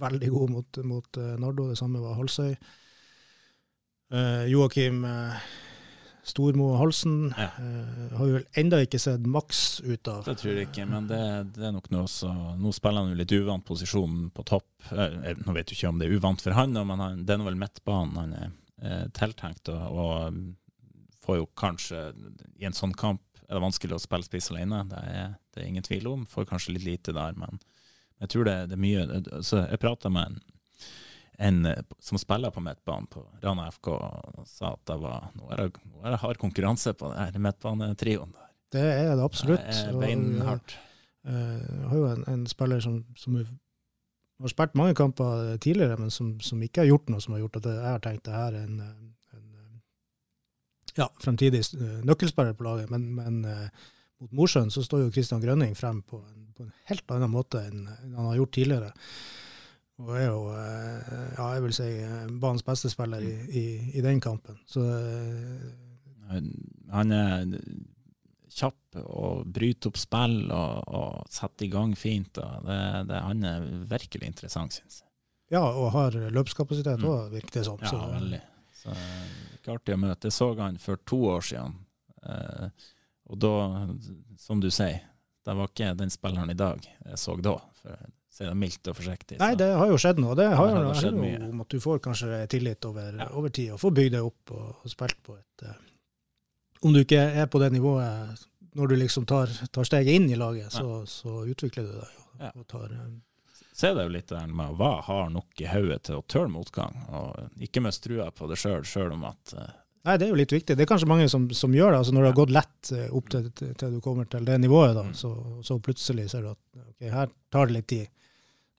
[0.01, 1.69] veldig god mot, mot eh, Nardo.
[1.71, 2.57] Det samme var Halsøy.
[4.11, 5.47] Eh, Joakim eh,
[6.25, 7.51] Stormo Halsen ja.
[7.59, 10.23] uh, har vi vel enda ikke sett maks ut av.
[10.25, 11.21] Det tror jeg ikke, men det,
[11.57, 14.69] det er nok noe så Nå spiller han jo litt uvant posisjon på topp.
[14.91, 17.43] Uh, nå vet du ikke om det er uvant for han, men han, det er
[17.43, 19.71] nå vel midtbanen han er tiltenkt.
[19.73, 20.41] Og, og,
[21.25, 22.01] får jo kanskje
[22.61, 25.85] I en sånn kamp er det vanskelig å spille spiss alene, det er det ingen
[25.85, 26.27] tvil om.
[26.29, 27.61] Får kanskje litt lite der, men
[28.23, 30.54] jeg tror det, det er mye så Jeg prata med en
[31.39, 33.91] en eh, som spiller på midtbanen på Rana FK,
[34.47, 38.35] sa at det var nå er det, nå er det hard konkurranse på den midtbanetrioen.
[38.75, 39.65] Det er det absolutt.
[39.67, 40.77] Det er beinhardt.
[41.25, 46.11] Jeg uh, har jo en, en spiller som, som, har spilt mange kamper tidligere, men
[46.13, 48.59] som, som, ikke har gjort noe som har gjort at jeg har tenkt det her
[48.59, 48.81] er en,
[49.39, 49.79] en
[50.99, 51.63] ja, fremtidig
[52.05, 52.91] nøkkelspiller på laget.
[52.93, 53.71] Men, men
[54.21, 57.63] mot Mosjøen så står jo Kristian Grønning frem på en, på en helt annen måte
[57.71, 58.93] enn, enn han har gjort tidligere.
[60.03, 63.67] Og er jo, eh, ja, jeg vil si, eh, banens beste spiller i, i,
[63.99, 64.59] i den kampen.
[64.67, 66.41] Så eh,
[66.91, 67.45] Han er
[68.55, 72.35] kjapp og bryter opp spill og, og setter i gang fint.
[72.35, 72.81] Det,
[73.11, 75.11] det, han er virkelig interessant, syns jeg.
[75.55, 77.33] Ja, og har løpskapasitet òg, mm.
[77.35, 77.79] virker det som.
[77.85, 78.41] Ja, veldig.
[78.75, 78.95] Så,
[79.59, 80.31] ikke artig å møte.
[80.31, 81.79] Jeg så han for to år siden.
[82.25, 82.91] Eh,
[83.31, 83.55] og da,
[84.41, 85.05] som du sier,
[85.45, 87.59] det var ikke den spilleren i dag jeg så da.
[87.81, 89.37] For si det mildt og forsiktig.
[89.37, 89.41] Så.
[89.45, 90.35] Nei, det har jo skjedd noe.
[90.39, 91.43] Det har, det har skjedd mye.
[91.51, 93.29] om at du får kanskje tillit over, ja.
[93.39, 95.77] over tid, og får bygd deg opp og, og spilt på et uh,
[96.85, 98.43] Om du ikke er på det nivået
[98.75, 102.17] når du liksom tar, tar steget inn i laget, så, så, utvikler du deg.
[102.19, 102.51] Og, ja.
[102.51, 102.91] og tar...
[102.91, 103.23] um,
[103.75, 106.51] så er det jo litt der med hva har nok i hodet til å tåle
[106.51, 109.71] motgang, og ikke mest trua på det sjøl, sjøl om at uh,
[110.05, 110.75] Nei, det er jo litt viktig.
[110.77, 111.99] Det er kanskje mange som, som gjør det.
[112.03, 114.93] altså Når det har gått lett opp til, til, til du kommer til det nivået,
[114.99, 115.15] da, Mm.
[115.17, 115.31] så,
[115.65, 118.24] så plutselig ser du at ok, her tar det litt tid.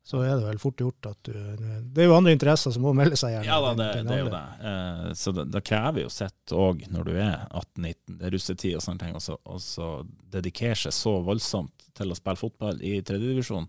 [0.06, 2.92] Så er det vel fort gjort at du Det er jo andre interesser som må
[2.94, 3.48] melde seg gjerne.
[3.50, 4.42] Ja da, det, det er jo det.
[4.70, 8.76] Eh, så det, det krever jo sitt òg når du er 18-19, det er russetid
[8.78, 9.88] og sånne ting, og så, og så
[10.36, 13.66] dedikerer seg så voldsomt til å spille fotball i tredjedivisjon.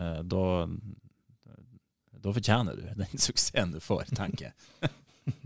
[0.00, 0.44] eh, da,
[2.24, 4.90] da fortjener du den suksessen du får, tenker jeg.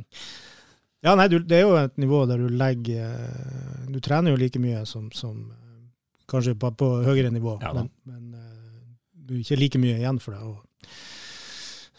[1.00, 4.40] Ja, nei, du, det er jo et nivå der du legger eh, Du trener jo
[4.40, 5.78] like mye som, som eh,
[6.28, 8.59] kanskje på, på høyere nivå, Ja men, men eh,
[9.38, 10.42] ikke like mye igjen for det.
[10.42, 10.90] Og,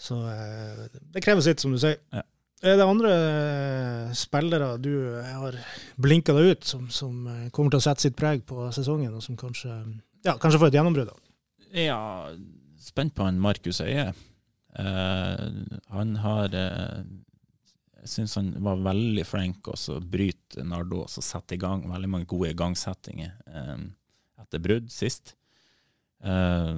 [0.02, 2.00] så eh, det krever sitt, som du sier.
[2.12, 2.26] Ja.
[2.62, 5.56] Er det andre eh, spillere du har
[6.02, 9.24] blinka deg ut, som, som eh, kommer til å sette sitt preg på sesongen, og
[9.26, 9.74] som kanskje,
[10.28, 11.14] ja, kanskje får et gjennombrudd?
[11.74, 12.30] Ja,
[12.82, 14.12] spent på han Markus Øie.
[14.72, 15.52] Uh,
[15.92, 17.02] han har eh,
[18.00, 22.10] Jeg syns han var veldig flink til å bryte Nardo og sette i gang veldig
[22.10, 23.84] mange gode igangsettinger eh,
[24.42, 25.36] etter brudd sist.
[26.22, 26.76] Uh,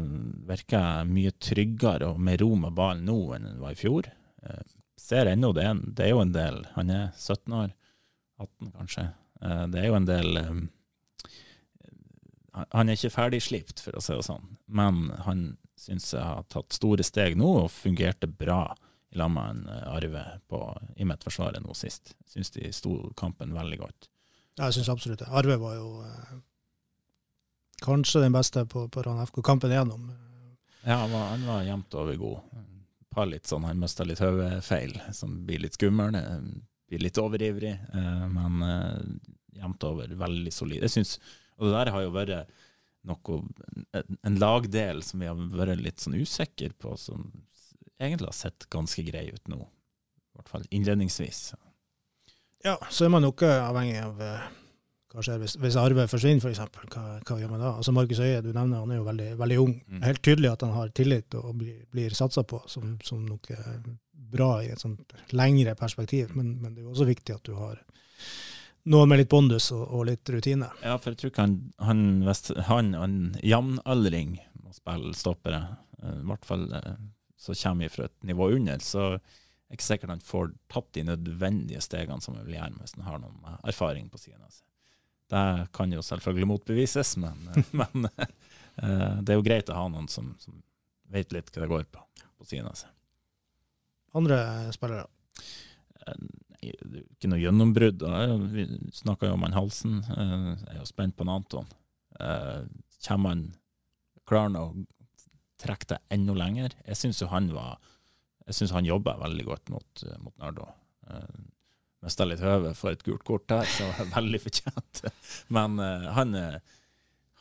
[0.47, 4.07] virker mye tryggere og med ro med ballen nå enn han var i fjor.
[4.39, 4.61] Uh,
[4.99, 5.65] ser ennå det,
[5.97, 7.73] det er jo en del Han er 17 år,
[8.39, 9.03] 18 kanskje.
[9.43, 10.61] Uh, det er jo en del um,
[12.71, 15.43] han- er ikke ferdigslipt, for å si det sånn, men han
[15.79, 18.75] syns jeg har tatt store steg nå og fungerte bra
[19.11, 20.59] i lag med Arve på,
[20.95, 22.15] i Midtforsvaret nå sist.
[22.29, 24.07] Syns de sto kampen veldig godt.
[24.57, 25.29] Ja, jeg syns absolutt det.
[25.33, 25.89] Arve var jo
[27.83, 30.07] kanskje den beste på, på Rann FK kampen igjennom.
[30.83, 32.39] Ja, han var, han var jevnt over god.
[33.13, 36.15] Par litt sånn, Han mista litt hodefeil, som blir litt skummel.
[36.17, 36.39] eh,
[36.89, 39.03] Blir litt overivrig, eh, men eh,
[39.59, 40.81] jevnt over veldig solid.
[40.83, 41.19] Jeg synes,
[41.57, 42.49] Og det der har jo vært
[43.05, 43.37] noe,
[43.93, 47.27] en, lagdel som vi har vært litt sånn usikre på, som
[47.99, 49.59] egentlig har sett ganske grei ut nå.
[49.61, 51.53] I hvert fall innledningsvis.
[52.65, 54.21] Ja, så er man noe avhengig av
[55.13, 56.61] hva skjer hvis, hvis Arve forsvinner, f.eks.
[56.89, 57.73] Hva, hva gjør man da?
[57.77, 59.75] Altså Markus Øie, du nevner, han er jo veldig, veldig ung.
[59.85, 59.99] Mm.
[60.07, 63.59] Helt tydelig at han har tillit og blir, blir satsa på som, som noe
[64.33, 66.33] bra i et sånt lengre perspektiv.
[66.37, 67.77] Men, men det er jo også viktig at du har
[68.89, 70.71] noen med litt bondus og, og litt rutine.
[70.81, 75.61] Ja, for jeg tror ikke han, han, hvis han en jevnaldring må spille stoppere,
[76.01, 76.91] eh, i hvert fall eh,
[77.39, 81.05] så kommer vi fra et nivå under, så er ikke sikkert han får tatt de
[81.07, 84.65] nødvendige stegene som han vil gjøre hvis han har noen erfaring på siden av seg.
[85.31, 87.39] Det kan jo selvfølgelig motbevises, men,
[87.79, 90.59] men eh, det er jo greit å ha noen som, som
[91.13, 92.01] vet litt hva det går på
[92.43, 92.89] på siden av seg.
[94.19, 94.37] Andre
[94.75, 95.05] spillere.
[96.03, 96.25] Eh,
[96.63, 98.03] ikke noe gjennombrudd.
[98.53, 98.65] Vi
[98.95, 99.97] snakka jo om han Halsen.
[100.03, 100.33] Eh,
[100.67, 101.71] Jeg er jo spent på han Anton.
[103.03, 103.45] Kommer han
[104.27, 104.67] klarer han å
[105.63, 106.75] trekke det enda lenger?
[106.85, 107.79] Jeg syns jo han var
[108.45, 110.67] Jeg synes han jobba veldig godt mot, mot Nardo.
[112.03, 115.03] Mista litt høve for et gult kort så var det veldig fortjent.
[115.55, 116.59] Men uh, han, er,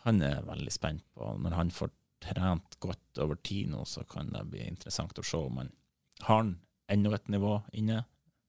[0.06, 1.90] han er veldig spent på Når han får
[2.22, 5.72] trent godt over tid nå, så kan det bli interessant å se om han
[6.22, 6.56] har han
[6.86, 8.04] enda et nivå inne,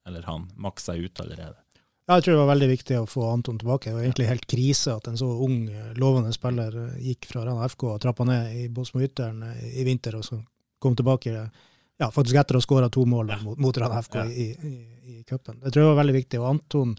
[0.06, 1.58] eller han maksa ut allerede.
[2.06, 3.90] Jeg tror det var veldig viktig å få Anton tilbake.
[3.90, 7.86] Det var egentlig helt krise at en så ung, lovende spiller gikk fra Rana FK
[7.94, 10.42] og trappa ned i Båtsmo-Ytteren eh, i vinter, og så
[10.84, 11.62] kom tilbake eh,
[12.04, 13.40] ja, faktisk etter å ha skåra to mål ja.
[13.46, 14.26] mot, mot Rana FK Ja.
[14.28, 14.76] i, i,
[15.14, 15.60] i cupen.
[15.64, 16.42] Det tror jeg var veldig viktig.
[16.42, 16.94] Og Anton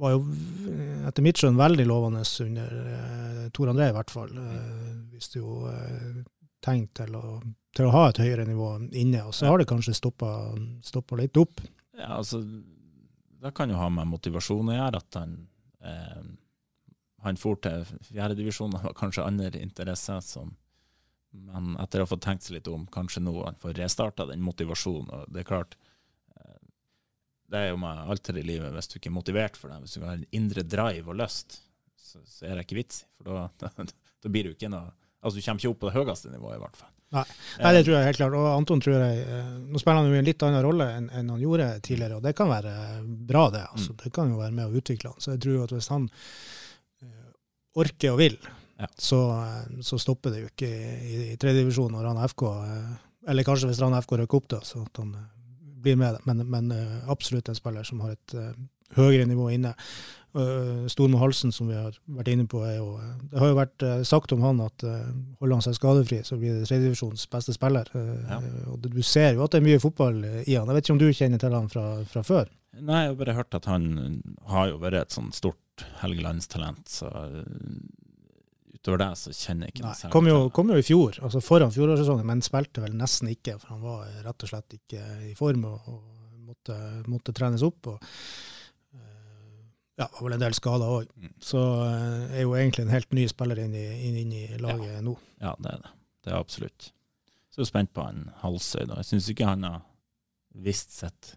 [0.00, 0.22] var jo
[1.08, 4.32] etter mitt skjønn veldig lovende under eh, Tor André, i hvert fall.
[4.38, 6.22] Eh, viste jo eh,
[6.64, 7.38] tegn til å,
[7.76, 11.62] til å ha et høyere nivå inne, og så har det kanskje stoppa litt opp.
[11.94, 12.40] Ja, altså,
[13.44, 15.36] det kan jo ha med motivasjon å gjøre, at han
[15.84, 16.24] eh,
[17.24, 20.52] han for til fjerdedivisjon, var kanskje andre interesser som
[21.34, 24.44] Men etter å ha fått tenkt seg litt om, kanskje nå han får restarta den
[24.44, 25.10] motivasjonen.
[25.10, 25.76] og Det er klart,
[26.36, 26.58] eh,
[27.50, 29.80] det er jo med alt her i livet, hvis du ikke er motivert for det,
[29.84, 31.60] hvis du har en indre drive og lyst,
[31.98, 33.04] så, så er det ikke vits.
[33.18, 33.72] For da, da,
[34.22, 34.92] da blir du ikke noe
[35.24, 36.90] Altså, du kommer ikke opp på det høyeste nivået, i hvert fall.
[37.14, 37.22] Nei.
[37.62, 38.34] Nei, det tror jeg helt klart.
[38.36, 41.30] Og Anton tror jeg eh, Nå spiller han jo en litt annen rolle enn, enn
[41.32, 42.74] han gjorde tidligere, og det kan være
[43.30, 43.62] bra, det.
[43.70, 43.94] altså.
[43.94, 44.00] Mm.
[44.02, 45.22] Det kan jo være med å utvikle han.
[45.24, 46.08] Så jeg tror at hvis han
[47.04, 47.30] eh,
[47.84, 48.38] orker og vil,
[48.78, 48.88] Ja.
[48.96, 52.88] så, eh, så stopper det jo ikke i, i tredjedivisjon når han FK eh,
[53.30, 55.30] Eller kanskje hvis Rana FK rykker opp, da, så at han eh,
[55.84, 56.18] blir med.
[56.24, 56.72] Men, men
[57.12, 58.34] absolutt en spiller som har et
[58.96, 59.74] høyere nivå inne.
[60.88, 62.94] Stormo Halsen, som vi har vært inne på, er jo
[63.30, 66.70] Det har jo vært sagt om han at holder han seg skadefri, så blir det
[66.70, 67.90] tredjedivisjons beste spiller.
[67.92, 68.40] Ja.
[68.72, 70.64] Og du ser jo at det er mye fotball i han.
[70.64, 72.48] Jeg vet ikke om du kjenner til han fra, fra før?
[72.80, 73.90] Nei, jeg har bare hørt at han
[74.48, 77.12] har jo vært et sånn stort Helgelandstalent, så
[78.84, 81.72] utover det så kjenner jeg ikke Nei, kom, jo, kom jo i fjor, altså foran
[81.72, 85.64] fjorårssesongen, men spilte vel nesten ikke, for han var rett og slett ikke i form.
[85.70, 86.02] og, og
[86.44, 86.76] måtte,
[87.10, 87.86] måtte trenes opp.
[87.86, 88.02] og
[88.94, 89.62] eh,
[90.00, 91.12] ja, var vel en del skader òg.
[91.16, 91.34] Mm.
[91.42, 95.00] Så eh, er jo egentlig en helt ny spiller inn i, inn, inn i laget
[95.04, 95.16] nå.
[95.42, 95.94] Ja, det er det.
[96.24, 96.90] Det er absolutt.
[97.52, 98.84] Så er spent på han Halsøy.
[98.88, 99.00] da.
[99.02, 99.82] Jeg syns ikke han har
[100.64, 101.34] visst sitt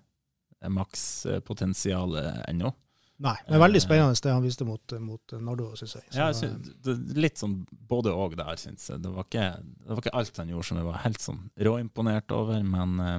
[0.74, 2.72] makspotensialet ennå.
[3.18, 6.03] Nei, men veldig spennende det han viste mot, mot Nardo, syns jeg.
[6.11, 7.55] Så, Ja, jeg synes, det litt sånn
[7.89, 9.01] både og der, syns jeg.
[9.01, 12.36] Det var, ikke, det var ikke alt han gjorde som jeg var helt sånn råimponert
[12.38, 13.15] over, men eh,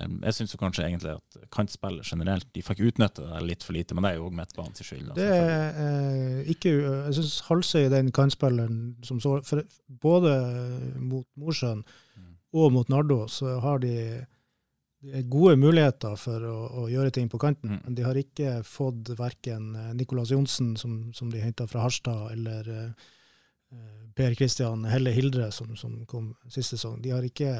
[0.00, 3.94] eh, jeg syns kanskje egentlig at kantspillet generelt De fikk utnytte det litt for lite,
[3.94, 5.06] men det er jo òg midtbanens skyld.
[5.12, 9.62] da, det er eh, ikke Jeg syns Halsøy den kantspilleren som så for,
[10.02, 10.34] Både
[10.98, 11.86] mot Mosjøen
[12.16, 12.30] Mm.
[12.56, 14.24] og mot Nardo så har de,
[15.04, 17.76] de er gode muligheter for å, å gjøre ting på kanten.
[17.76, 17.82] Mm.
[17.84, 19.68] Men de har ikke fått verken
[19.98, 23.06] Nicolas Johnsen, som, som de henta fra Harstad, eller eh,
[23.76, 26.98] eh, Per Kristian Helle Hildre, som, som kom sist sesong.
[27.04, 27.52] De har ikke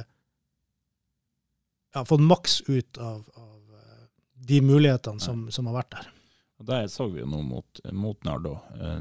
[1.97, 4.03] ja, fått maks ut av, av eh,
[4.49, 6.11] de mulighetene som, som har vært der.
[6.57, 8.57] Og Det så vi jo nå mot, mot Nardo.
[8.81, 9.01] Eh,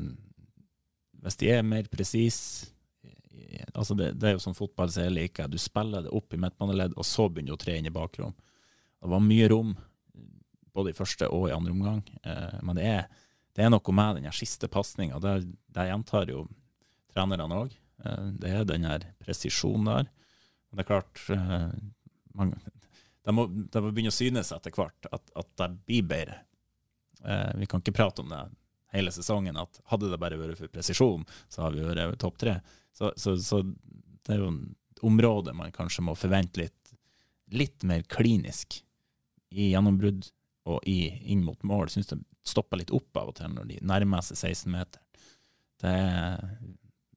[1.23, 2.74] Hvis de er mer presise
[3.73, 5.49] altså det, det er jo sånn fotball som jeg liker.
[5.51, 8.35] Du spiller det opp i midtbaneledd, og så begynner du å tre inn i bakrom.
[9.01, 9.75] Det var mye rom,
[10.75, 12.01] både i første og i andre omgang.
[12.23, 13.09] Eh, men det er,
[13.55, 15.19] det er noe med den siste pasninga.
[15.23, 16.45] Der, der gjentar jo
[17.13, 17.75] trenerne òg.
[18.03, 20.09] Eh, det er den her presisjonen der.
[20.69, 21.69] Men det er klart eh,
[22.35, 22.55] man,
[23.25, 26.41] det, må, det må begynne å synes etter hvert at, at det blir bedre.
[27.23, 28.43] Eh, vi kan ikke prate om det
[28.95, 32.59] hele sesongen, at hadde det bare vært for presisjon, så har vi vært topp tre.
[32.95, 34.51] Så, så, så det er jo
[34.95, 36.95] et område man kanskje må forvente litt,
[37.51, 38.79] litt mer klinisk
[39.55, 40.29] i gjennombrudd
[40.71, 41.91] og i, inn mot mål.
[41.93, 45.03] Syns det stopper litt opp av og til når de nærmer seg 16 meter.
[45.83, 45.93] Det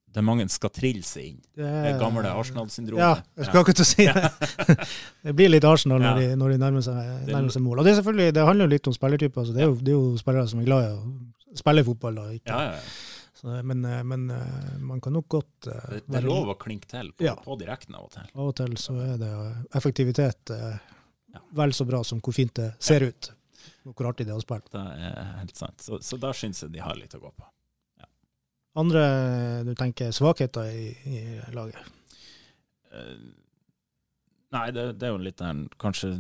[0.09, 1.41] det er mange skal trille seg inn.
[1.55, 3.03] Det Det gamle Arsenal-syndromet.
[3.05, 4.79] Ja, jeg skal akkurat si det.
[5.29, 6.97] det blir litt Arsenal når, de, når de nærmer seg,
[7.29, 7.83] nærmer seg mål.
[7.83, 9.45] Og det, er selvfølgelig, det handler jo litt om spillertyper.
[9.45, 12.19] Altså det, er jo, det er jo spillere som er glad i å spille fotball.
[12.19, 12.57] Da, ikke.
[12.57, 12.81] Ja, ja.
[13.39, 16.57] Så, men, eh, men eh, man kan nok godt uh, Det, det er lov å
[16.59, 17.37] klinke til på, Ja.
[17.39, 18.31] på direkten av og til.
[18.35, 19.29] Av og til så er det
[19.79, 20.79] effektivitet uh,
[21.31, 21.43] Ja.
[21.61, 23.29] vel så bra som hvor fint det ser ut.
[23.87, 24.67] Og hvor artig det er å spille.
[24.73, 25.85] Det er helt sant.
[25.85, 27.47] Så, så der syns jeg de har litt å gå på.
[28.79, 29.03] Andre
[29.67, 31.21] du tenker svakheter i, i
[31.55, 31.79] laget?
[32.91, 33.15] Uh,
[34.55, 36.11] nei, det, det er jo litt den kanskje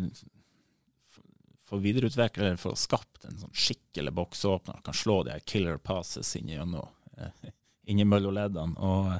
[1.10, 1.24] for
[1.68, 4.78] få videreutvikle eller få skapt en sånn skikkelig boksåpner.
[4.86, 7.50] Kan slå de her killer passes inn gjennom eh,
[7.90, 8.76] inn i mellomleddene.
[8.78, 9.12] Og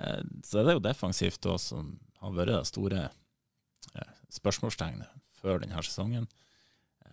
[0.00, 3.04] eh, så er det jo defensivt òg som har vært det store
[3.94, 5.08] eh, spørsmålstegnet
[5.40, 6.26] før denne sesongen.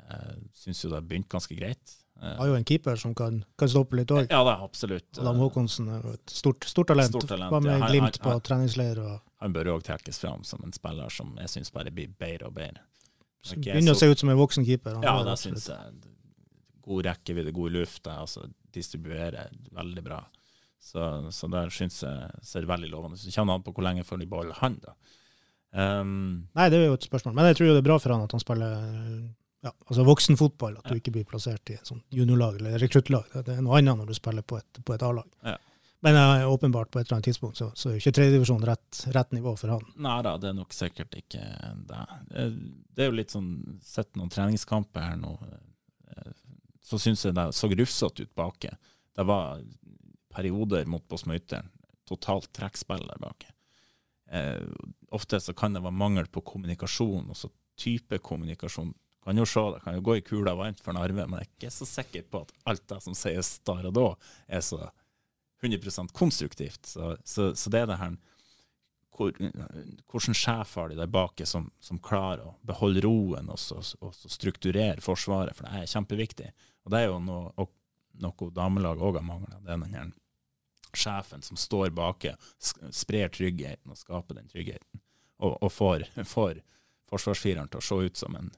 [0.10, 1.98] Eh, Syns jo det har begynt ganske greit.
[2.22, 4.28] Eh, Har jo en keeper som kan, kan stoppe litt òg.
[4.30, 5.08] ja, det er absolutt.
[5.20, 7.10] Adam Håkonsen er jo et stort, stort talent.
[7.16, 7.88] Stort talent, Var med ja.
[7.90, 9.00] Glimt på treningsleir.
[9.02, 12.48] og Han bør òg trekkes fram som en spiller som jeg syns bare blir bedre
[12.52, 12.84] og bedre.
[13.58, 14.94] Begynner å se ut som en voksen keeper.
[15.00, 15.96] Han Ja, det syns jeg.
[16.84, 20.22] God rekkevidde, god luft, altså distribuerer veldig bra.
[20.84, 21.00] Så,
[21.32, 23.22] så der syns jeg ser veldig lovende ut.
[23.24, 24.96] Så kommer det an på hvor lenge får de beholde han, da.
[25.74, 27.34] Um, Nei, det er jo et spørsmål.
[27.38, 28.74] Men jeg tror jo det er bra for han at han spiller
[29.64, 30.76] ja, altså voksenfotball.
[30.82, 33.32] At du ikke blir plassert i et sånt juniorlag eller rekruttlag.
[33.48, 35.30] Det er noe annet når du spiller på et, et A-lag.
[35.48, 35.56] Ja.
[36.04, 39.04] Men eh, åpenbart på et eller annet tidspunkt så, så er jo ikke tredjedivisjon rett,
[39.16, 39.86] rett nivå for han.
[40.04, 41.44] nei da, det er nok sikkert ikke
[41.88, 42.02] det.
[42.36, 42.58] Eh,
[42.94, 45.32] Det er jo litt sånn Sett noen treningskamper her nå,
[46.84, 48.74] så syns jeg det så rufsete ut baki.
[49.16, 49.62] Det var
[50.34, 51.70] perioder mot Båsmøyteren.
[52.10, 53.52] Totalt trekkspill der baki.
[54.34, 54.66] Eh,
[55.14, 58.92] ofte så kan det være mangel på kommunikasjon, også type kommunikasjon.
[59.24, 61.52] Kan jo se det, kan jo gå i kula varmt for Narve, men jeg er
[61.54, 64.08] ikke så sikker på at alt det som sies der og da,
[64.60, 64.82] er så
[65.64, 66.86] 100% konstruktivt.
[66.86, 68.18] Så, så, så det er det her
[69.14, 69.34] hvor,
[70.12, 73.60] Hvordan sjef har de der bak som, som klarer å beholde roen og,
[74.02, 76.52] og så strukturere Forsvaret, for det er kjempeviktig.
[76.84, 77.72] Og det er jo noe, og,
[78.24, 79.62] noe damelaget òg har mangla.
[79.62, 80.12] Det er den her
[80.94, 82.26] sjefen som står bak,
[82.94, 85.02] sprer tryggheten og skaper den tryggheten.
[85.44, 86.62] Og, og får, får
[87.10, 88.52] forsvarsfireren til å se ut som en,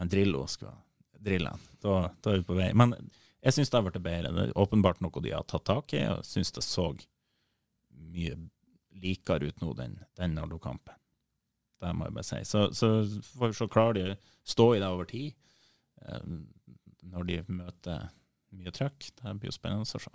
[0.00, 0.76] en Drillo skal
[1.22, 1.68] drille han.
[1.82, 2.72] Da, da er vi på vei.
[2.76, 2.94] Men
[3.42, 4.32] jeg syns det har blitt bedre.
[4.34, 6.92] Det er åpenbart noe de har tatt tak i, og syns det så
[8.12, 8.36] mye
[9.00, 10.94] likere ut nå den, den Nardo-kampen.
[11.82, 12.40] Det må jeg bare si.
[12.46, 12.90] Så, så
[13.38, 15.32] får vi se, klarer de å stå i det over tid,
[16.06, 16.26] eh,
[17.12, 18.04] når de møter
[18.52, 19.08] mye trøkk.
[19.18, 20.12] Det blir jo spennende å se.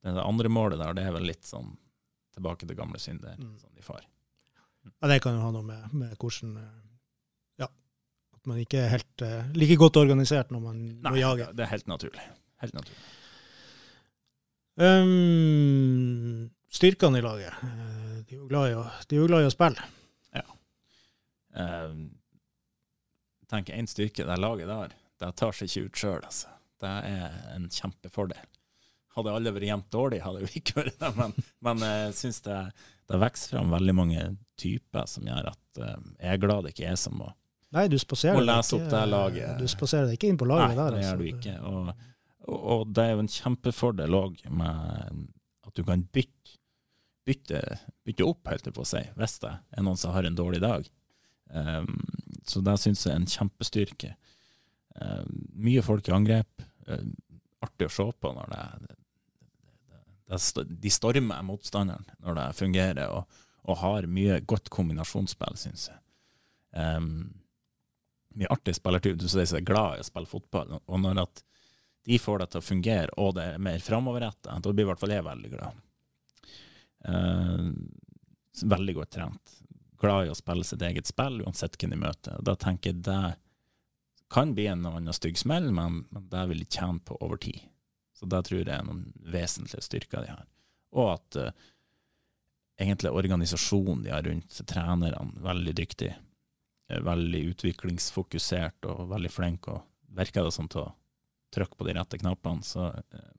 [0.00, 1.74] Det, andre målet der, det er vel litt sånn
[2.34, 3.58] tilbake til gamle synder Mm.
[3.60, 4.02] som de får.
[4.88, 6.76] Ja, det kan jo ha noe med, med hvordan eh,
[7.60, 7.66] Ja,
[8.32, 11.50] at man ikke er helt uh, like godt organisert når man må jage.
[11.54, 12.22] det er helt naturlig.
[12.62, 12.96] Helt naturlig.
[14.80, 17.54] Um, styrkene i laget.
[17.66, 18.84] eh, De er jo glad i å,
[19.26, 19.88] glad i å spille.
[21.50, 21.94] Eh,
[23.50, 26.20] tenker én styrke det laget der, det tar seg ikke ut sjøl.
[26.24, 26.52] Altså.
[26.80, 28.44] Det er en kjempefordel.
[29.16, 31.34] Hadde alle vært jevnt dårlig, hadde jo ikke vært det, men,
[31.66, 32.58] men jeg syns det,
[33.10, 34.28] det vokser fram veldig mange
[34.60, 37.32] typer som gjør at uh, jeg er glad det ikke er som å
[37.74, 39.58] Nei, du spaserer, lese opp det laget.
[39.58, 40.94] Du spaserer deg ikke inn på laget Nei, der.
[40.94, 41.10] det altså.
[41.10, 41.52] gjør du ikke.
[41.66, 41.90] Og,
[42.46, 45.20] og, og det er jo en kjempefordel òg med
[45.66, 46.56] at du kan bytte,
[47.30, 47.60] bytte,
[48.06, 50.88] bytte opp, helt på å si, hvis det er noen som har en dårlig dag.
[51.50, 51.98] Um,
[52.46, 54.14] så det syns jeg er en kjempestyrke.
[55.00, 56.64] Um, mye folk i angrep.
[56.86, 57.14] Um,
[57.62, 58.96] artig å se på når det, det,
[60.30, 65.90] det, det De stormer motstanderen når det fungerer, og, og har mye godt kombinasjonsspill, syns
[65.90, 66.00] jeg.
[68.30, 69.18] Mye artig spillertype.
[69.18, 71.44] Du sier er glad i å spille fotball, og når at
[72.08, 75.02] de får det til å fungere, og det er mer framoverretta, da blir i hvert
[75.02, 75.82] fall jeg veldig glad.
[77.08, 77.70] Uh,
[78.62, 79.56] veldig godt trent.
[80.00, 82.40] Glad i å spille sitt eget spill, uansett hvem de møter.
[82.44, 83.34] Da tenker jeg det
[84.30, 87.60] kan bli en annen stygg smell, men, men det vil de tjene på over tid.
[88.14, 90.46] Så det tror jeg er noen vesentlige styrker de har.
[90.94, 91.68] Og at uh,
[92.80, 96.14] egentlig organisasjonen de har rundt trenerne, veldig dyktig.
[96.90, 99.84] Veldig utviklingsfokusert og veldig flink, og
[100.16, 100.94] virker det som til å
[101.54, 102.66] trykke på de rette knappene.
[102.66, 103.30] Så, uh,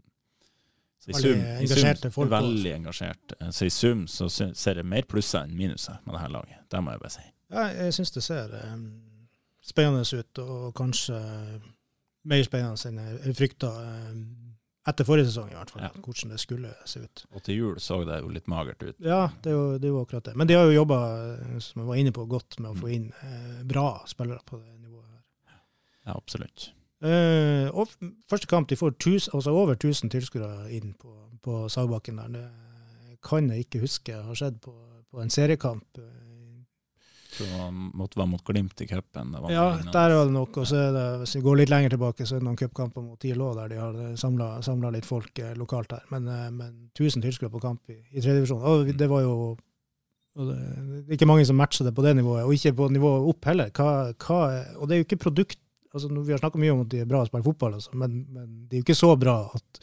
[1.02, 3.34] så i sum, i sum veldig engasjert.
[3.49, 6.60] Så i sum så ser jeg mer plusser enn minuser med det her laget.
[6.70, 7.24] Det må jeg bare si.
[7.52, 8.84] Ja, jeg syns det ser um,
[9.66, 11.18] spennende ut, og kanskje
[12.30, 14.22] mer spennende enn jeg frykta um,
[14.91, 15.84] etter forrige sesong, i hvert fall.
[15.86, 15.89] Ja.
[16.06, 17.24] Hvordan det skulle se ut.
[17.34, 18.95] Og til jul så det jo litt magert ut.
[19.02, 20.36] Ja, det er jo, det er jo akkurat det.
[20.38, 20.99] Men de har jo jobba,
[21.62, 24.78] som jeg var inne på, godt med å få inn eh, bra spillere på det
[24.80, 25.60] nivået her.
[26.06, 26.72] Ja, absolutt.
[27.02, 27.89] Eh, og
[28.30, 31.10] første kamp, de får tus, altså over 1000 tilskuere inn på,
[31.41, 32.28] på Sagbakken der.
[32.36, 34.74] Det kan jeg ikke huske har skjedd på,
[35.12, 35.97] på en seriekamp.
[35.97, 36.18] eh,
[37.32, 39.34] Så det måtte være mot Glimt i cupen.
[39.54, 40.58] Ja, der var det nok.
[40.58, 43.20] Og så det, hvis vi går litt lenger tilbake, så er det noen cupkamper mot
[43.24, 46.04] TIL òg, der de har samla litt folk eh, lokalt her.
[46.12, 48.62] Men, eh, men 1000 tilskuere på kamp i, i tredje divisjon.
[48.62, 49.36] Og det var jo
[50.36, 53.26] det, det er ikke mange som matcher det på det nivået, og ikke på nivået
[53.34, 53.72] opp heller.
[53.76, 54.38] Hva, hva,
[54.78, 55.58] og det er jo ikke produkt
[55.94, 58.26] altså Vi har snakka mye om at de er bra å spille fotball, altså, men,
[58.32, 59.82] men de er jo ikke så bra at,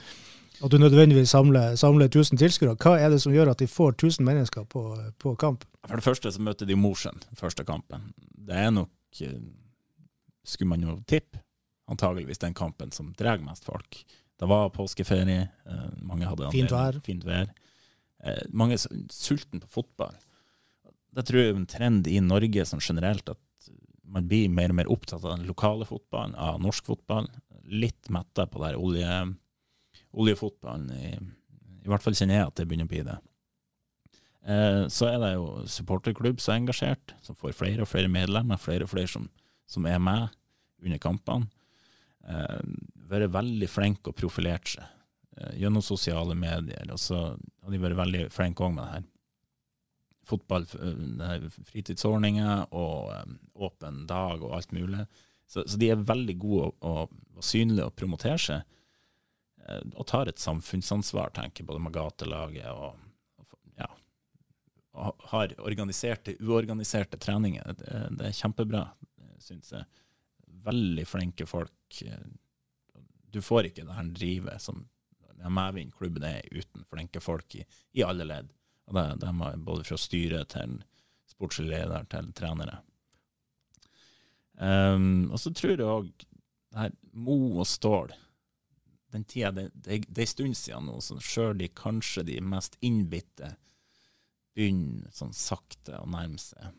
[0.65, 2.77] at du nødvendigvis samler, samler 1000 tilskuere.
[2.81, 4.85] Hva er det som gjør at de får 1000 mennesker på,
[5.21, 5.67] på kamp?
[5.87, 8.13] For det første så møter de Mosjøen første kampen.
[8.49, 8.91] Det er nok,
[9.25, 9.39] eh,
[10.45, 11.43] skulle man jo tippe,
[11.89, 14.03] antageligvis den kampen som drar mest folk.
[14.39, 17.01] Det var påskeferie, eh, mange hadde Fint vær.
[17.05, 17.49] Fint vær.
[18.25, 18.83] Eh, Mange er
[19.15, 20.15] sulten på fotball.
[21.15, 23.39] Det tror jeg er en trend i Norge som generelt, at
[24.09, 27.29] man blir mer og mer opptatt av den lokale fotballen, av norsk fotball.
[27.69, 29.11] Litt metta på der olje,
[30.17, 30.93] oljefotballen.
[30.95, 31.11] I,
[31.85, 33.19] I hvert fall kjenner jeg at det begynner å bli det.
[34.49, 38.61] Eh, så er det jo supporterklubb som er engasjert, som får flere og flere medlemmer,
[38.61, 39.29] flere og flere som,
[39.69, 40.29] som er med
[40.85, 41.51] under kampene.
[42.29, 42.61] Eh,
[43.09, 44.85] vært veldig flinke og profilert seg
[45.37, 46.89] eh, gjennom sosiale medier.
[46.95, 49.07] Og så har de vært veldig flinke òg med det her.
[50.29, 55.07] Fotball, eh, fritidsordninger og eh, åpen dag og alt mulig.
[55.49, 58.75] Så, så de er veldig gode og, og synlige og promotere seg.
[59.65, 63.01] eh, Og tar et samfunnsansvar, tenker både med gatelaget og,
[63.81, 63.89] ja,
[64.99, 67.73] og har organiserte, uorganiserte treninger.
[67.79, 68.85] Det, det er kjempebra,
[69.41, 69.89] syns jeg.
[70.69, 72.03] Veldig flinke folk.
[73.33, 74.85] Du får ikke det her drivet som
[75.39, 77.63] medvindklubben er uten flinke folk i,
[77.95, 78.49] i alle ledd.
[78.89, 80.79] Og det, det må både fra styret til
[81.29, 82.81] sportslig leder til trenere.
[84.59, 86.25] Um, og så tror jeg òg
[86.75, 88.11] her Mo og Stål
[89.13, 93.55] den tida, det er en stund siden nå, så sjøl de kanskje de mest innbitte
[94.57, 96.75] begynner sånn sakte å nærme seg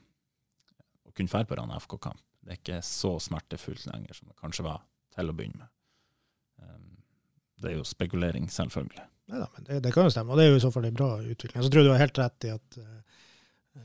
[1.07, 2.21] å kunne dra på en FK-kamp.
[2.45, 4.83] Det er ikke så smertefullt lenger som det kanskje var
[5.15, 5.71] til å begynne med.
[6.61, 6.99] Um,
[7.59, 9.07] det er jo spekulering, selvfølgelig.
[9.29, 11.11] Neida, det, det kan jo stemme, og det er jo i så fall en bra
[11.21, 11.61] utvikling.
[11.61, 13.81] Så tror jeg du har helt rett i at uh,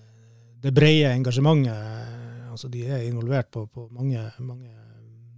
[0.65, 4.69] det brede engasjementet uh, altså De er involvert på, på mange, mange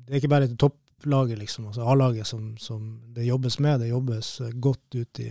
[0.05, 3.81] Det er ikke bare et topplaget, liksom, altså A-laget, som, som det jobbes med.
[3.81, 4.29] Det jobbes
[4.61, 5.31] godt ut i,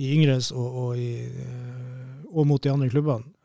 [0.00, 3.36] i Yngres og, og, i, uh, og mot de andre klubbene.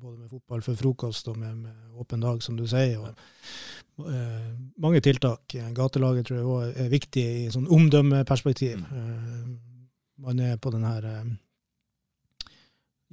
[0.00, 3.00] Både med fotball før frokost og med, med åpen dag, som du sier.
[3.00, 3.16] og
[3.96, 5.54] mange tiltak.
[5.74, 8.82] Gatelaget tror jeg også er viktig i sånn omdømmeperspektiv.
[8.82, 9.48] Eh,
[10.24, 11.24] man er på den her eh,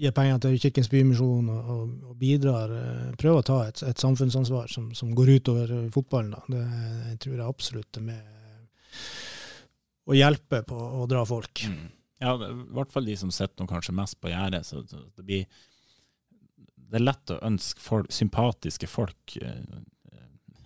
[0.01, 2.71] Gir penger til Kirkens Bymisjon og, og, og bidrar.
[2.73, 6.31] eh, prøver å ta et, et samfunnsansvar som, som går utover eh, fotballen.
[6.33, 6.41] Da.
[6.49, 6.61] Det
[7.11, 9.01] jeg tror jeg absolutt er med
[10.09, 11.65] å hjelpe på å dra folk.
[11.69, 11.91] Mm.
[12.21, 14.65] Ja, i hvert fall de som sitter kanskje mest på gjerdet.
[14.65, 15.45] Så så det blir
[16.91, 19.61] Det er lett å ønske folk, sympatiske folk eh,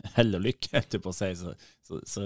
[0.18, 1.32] hell og lykke, holdt jeg på å si.
[1.40, 1.54] Så,
[1.86, 2.26] så, så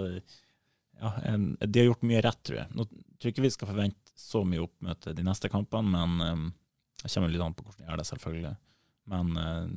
[0.99, 2.71] ja, um, de har gjort mye rett, tror jeg.
[2.75, 6.49] Nå tror jeg ikke vi skal forvente så mye oppmøte de neste kampene, men um,
[6.99, 8.55] det kommer litt an på hvordan de gjør det, selvfølgelig.
[9.13, 9.69] Men uh,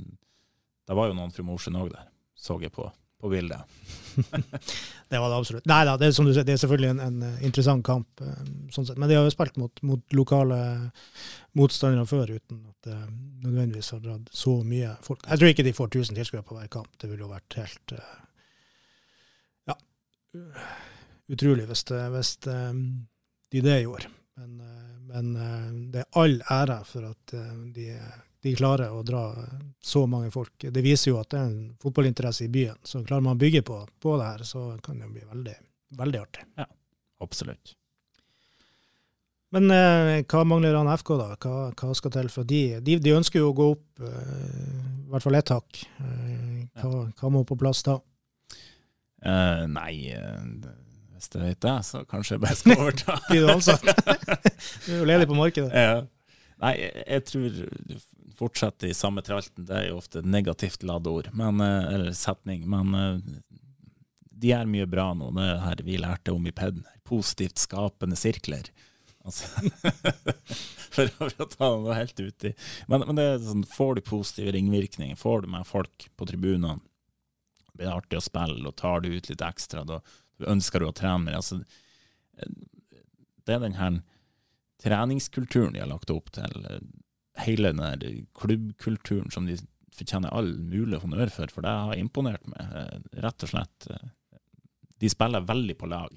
[0.91, 2.89] det var jo noen fra Mosjøen òg der, så jeg på,
[3.23, 3.63] på bildet.
[5.13, 5.67] Det var det absolutt.
[5.69, 9.19] Nei da, det det er selvfølgelig en, en eh, interessant kamp, eh, sånn men de
[9.19, 10.57] har jo spilt mot, mot lokale
[11.59, 12.97] motstandere før uten at det
[13.45, 15.27] nødvendigvis har dratt så mye folk.
[15.29, 16.89] Jeg tror ikke de får 1000 tilskuere på hver kamp.
[16.97, 18.17] Det ville jo vært helt eh,
[19.69, 19.77] ja,
[21.37, 21.85] utrolig hvis,
[22.17, 24.09] hvis de det gjorde.
[24.41, 24.57] Men,
[25.13, 25.35] men
[25.93, 27.37] det er all ære for at
[27.77, 27.91] de,
[28.43, 29.27] de klarer å dra
[29.83, 30.67] så mange folk.
[30.75, 32.79] Det viser jo at det er en fotballinteresse i byen.
[32.83, 35.55] Så klarer man å bygge på, på det her, så kan det jo bli veldig,
[36.01, 36.49] veldig artig.
[36.59, 36.67] Ja,
[37.23, 37.77] Absolutt.
[39.53, 41.35] Men eh, hva mangler han FK, da?
[41.37, 42.63] Hva, hva skal til for de?
[42.81, 42.97] de?
[43.05, 45.83] De ønsker jo å gå opp eh, i hvert fall ett hakk.
[46.01, 47.99] Eh, hva, hva må på plass da?
[49.23, 50.73] Eh, nei, eh,
[51.13, 53.19] hvis det vet jeg, så kanskje jeg bare skal overta.
[53.29, 53.85] Blir du ansatt?
[54.87, 55.69] du er jo ledig på markedet.
[55.77, 56.01] Ja.
[56.63, 57.57] Nei, jeg, tror
[57.91, 57.97] du
[58.39, 59.67] fortsetter i samme tralten.
[59.67, 62.65] Det er jo ofte et negativt ladde ord, men, eh, eller setning.
[62.71, 63.59] Men eh,
[64.43, 65.33] de er mye bra nå.
[65.37, 66.83] Det her vi lærte om i PED.
[67.09, 68.71] Positivt skapende sirkler.
[69.23, 69.47] Altså,
[70.95, 72.55] for å ta noe helt uti.
[72.91, 76.81] Men, men det er sånn, får du positive ringvirkninger, får du med folk på tribunene,
[77.73, 80.03] blir det artig å spille, og tar du ut litt ekstra, da
[80.51, 81.39] ønsker du å trene mer.
[81.39, 81.61] Altså,
[82.39, 82.51] eh,
[83.47, 84.01] det er den her
[84.83, 86.65] treningskulturen de har lagt opp til.
[86.71, 86.81] eh,
[87.47, 89.55] Hele den der klubbkulturen som de
[89.97, 92.61] fortjener all mulig honnør for, for det har imponert meg.
[92.61, 93.87] eh, Rett og slett.
[93.91, 94.09] eh,
[95.01, 96.13] De spiller veldig på lag.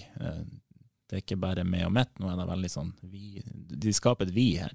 [1.08, 4.28] Det er ikke bare meg og mitt, nå er det veldig sånn vi, De skaper
[4.28, 4.74] et vi her,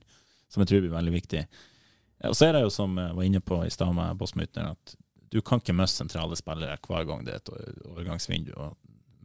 [0.49, 1.45] som jeg tror blir veldig viktig.
[2.29, 4.97] Og så er det jo som jeg var inne på i stad med Bossmytteren, at
[5.31, 7.53] du kan ikke miste sentrale spillere hver gang det er et
[7.87, 8.77] overgangsvindu, og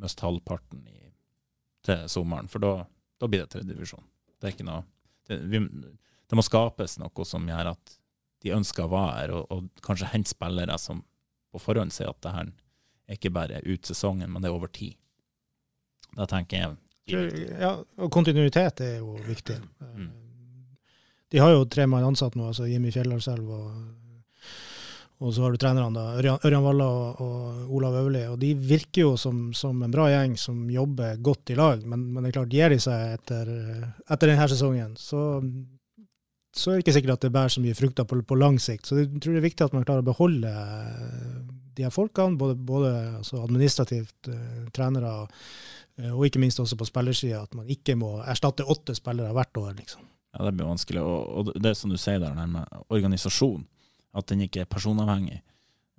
[0.02, 1.12] miste halvparten i,
[1.86, 2.86] til sommeren, for da,
[3.20, 4.06] da blir det tredjedivisjon.
[4.40, 4.84] Det er ikke noe
[5.26, 5.62] det, vi,
[6.30, 7.96] det må skapes noe som gjør at
[8.46, 11.02] de ønsker å være her, og, og kanskje hente spillere som
[11.54, 12.52] på forhånd sier at det her
[13.06, 14.98] er ikke bare ut sesongen, men det er over tid.
[16.16, 16.76] Da tenker jeg
[17.60, 19.60] Ja, og kontinuitet er jo viktig.
[19.82, 20.10] Mm.
[21.30, 23.70] De har jo tre mann ansatt nå, altså Jimmy Fjellarselv og
[25.24, 28.26] og så har du trenerne, da, Ørjan, Valla og, og Olav Øverli.
[28.28, 32.10] Og de virker jo som, som en bra gjeng som jobber godt i lag, men,
[32.12, 33.52] men det er klart, gir de seg etter,
[34.12, 35.22] etter denne sesongen, så,
[36.52, 38.90] så er det ikke sikkert at det bærer så mye frukter på, på lang sikt.
[38.90, 40.52] Så jeg tror det er viktig at man klarer å beholde
[41.76, 42.92] de her folkene, både, både
[43.22, 45.14] altså administrativt, eh, trenere,
[46.00, 49.64] eh, og ikke minst også på spillersida, at man ikke må erstatte åtte spillere hvert
[49.64, 50.04] år, liksom.
[50.36, 51.04] Ja, det blir vanskelig.
[51.04, 53.64] Og, og det som du sier der, med organisasjon,
[54.16, 55.42] at den ikke er personavhengig,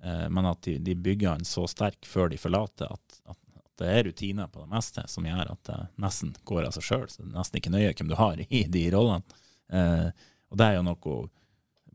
[0.03, 3.37] eh, men at de, de bygger den så sterk før de forlater at, at,
[3.77, 7.03] det er rutiner på det meste som gjør at det nesten går av seg sjøl.
[7.13, 9.37] Så det er nesten ikke nøye hvem du har i de rollene.
[9.69, 10.07] Eh,
[10.49, 11.17] og det er jo noe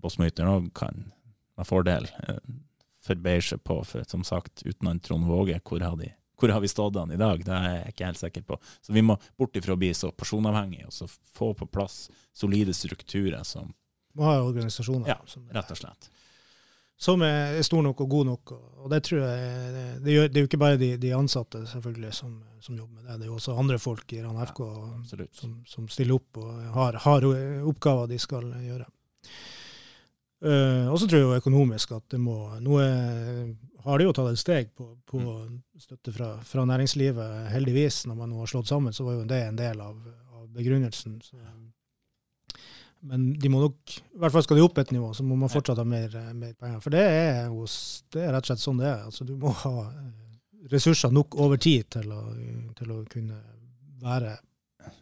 [0.03, 1.09] Bossmyteren òg kan
[1.59, 2.39] med fordel eh,
[3.03, 6.63] forbeire seg på, for som sagt, uten han Trond Våge, hvor har, de, hvor har
[6.63, 7.43] vi stått han i dag?
[7.47, 8.59] Det er jeg ikke helt sikker på.
[8.83, 12.05] Så vi må bort ifra å bli så personavhengige, og så få på plass
[12.35, 13.75] solide strukturer som
[14.19, 16.09] Må ha organisasjoner Ja, som, Rett og slett.
[17.03, 18.53] som er er stor nok og god nok.
[18.53, 21.65] Og, det tror jeg det, det, gjør, det er jo ikke bare de, de ansatte
[21.67, 24.61] selvfølgelig som, som jobber med det, det er jo også andre folk i Rana FK
[24.67, 27.27] ja, som, som stiller opp og har, har
[27.73, 28.87] oppgaver de skal gjøre.
[30.43, 33.53] Uh, og så tror jeg jo økonomisk at det må Nå er-
[33.85, 35.21] har de jo tatt et steg på, på
[35.79, 38.05] støtte fra, fra næringslivet, heldigvis.
[38.07, 39.97] Når man nå har slått sammen, så var jo det en del av,
[40.39, 41.17] av begrunnelsen.
[41.27, 41.35] Så,
[43.03, 45.51] men de må nok, i hvert fall skal de opp et nivå, så må man
[45.51, 46.79] fortsatt ha mer, eh, mer penger.
[46.85, 47.75] For det er, hos,
[48.15, 49.01] det er rett og slett sånn det er.
[49.09, 50.13] Altså, du må ha eh,
[50.71, 52.21] ressurser nok over tid til å,
[52.79, 53.41] til å kunne
[54.03, 54.37] være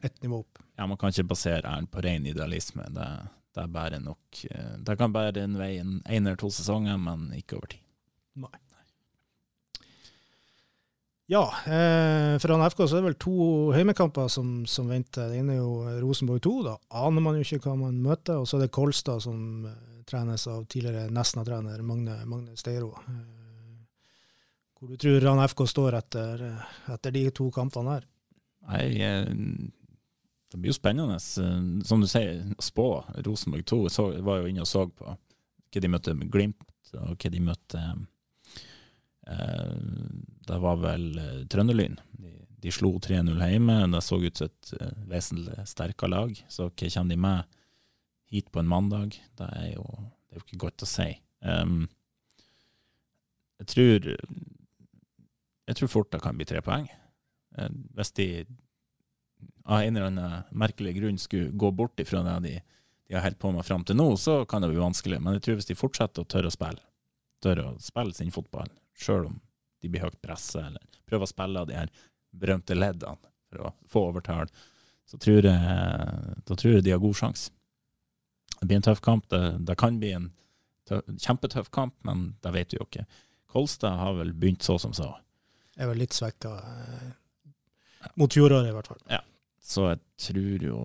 [0.06, 0.62] et nivå opp.
[0.80, 2.86] Ja, Man kan ikke basere æren på ren idealisme.
[2.96, 3.08] Det,
[3.52, 6.96] det er bare nok eh, Det kan bære en vei en en eller to sesonger,
[7.00, 7.84] men ikke over tid.
[8.40, 8.56] Nei.
[11.30, 13.34] Ja, eh, for han FK så er det vel to
[13.70, 15.28] heimekamper som, som venter.
[15.30, 16.54] Det ene er jo Rosenborg 2.
[16.66, 16.72] Da
[17.04, 18.40] aner man jo ikke hva man møter.
[18.40, 22.90] Og så er det Kolstad som eh, trenes av tidligere Nesna-trener Magne, Magne Steiro.
[23.06, 23.20] Eh,
[24.80, 28.10] hvor du tror Rana FK står etter, eh, etter de to kampene her?
[28.72, 29.30] Nei, eh,
[30.50, 31.22] det blir jo spennende.
[31.22, 32.90] Som du sier, spå
[33.22, 33.84] Rosenborg 2.
[33.86, 36.66] Så, var jo inne og så på hva de møtte Glimt,
[36.98, 38.00] og hva de møtte eh,
[39.30, 41.98] Det var vel eh, Trønderlyn.
[42.60, 43.76] De, slo 3-0 hjemme.
[43.92, 46.44] Det så ut som et eh, vesentlig sterkere lag.
[46.48, 47.58] Så hva kommer de med
[48.30, 49.18] hit på en mandag?
[49.38, 49.86] Det er jo,
[50.26, 51.10] det er jo ikke godt å si.
[51.40, 51.84] Um,
[53.60, 54.08] jeg tror
[55.70, 56.88] jeg tror fort det kan bli tre poeng.
[57.58, 58.26] Eh, hvis de
[59.70, 62.54] av en eller annen merkelig grunn skulle gå bort ifra det de,
[63.06, 65.20] de har holdt på med fram til nå, så kan det bli vanskelig.
[65.22, 66.82] Men jeg tror hvis de fortsetter å tørre å spille,
[67.44, 69.38] tørre å spille sin fotball, sjøl om
[69.80, 71.92] de blir høyt pressa, eller prøver å spille av de her
[72.30, 74.50] berømte leddene for å få overtall,
[75.08, 77.50] så tror jeg, da tror jeg de har god sjanse.
[78.60, 79.24] Det blir en tøff kamp.
[79.32, 80.28] Det, det kan bli en
[80.86, 83.06] tøff, kjempetøff kamp, men det vet vi jo ikke.
[83.50, 85.08] Kolstad har vel begynt så som så.
[85.74, 87.10] Jeg vel litt svekka eh,
[88.20, 89.02] mot fjoråret, i hvert fall.
[89.10, 89.22] Ja.
[89.64, 90.78] Så jeg tror jo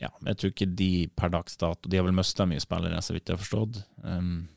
[0.00, 3.14] Ja, jeg tror ikke de per dags dato De har vel mista mye spillere, så
[3.14, 3.82] vidt jeg har forstått.
[4.02, 4.48] Um,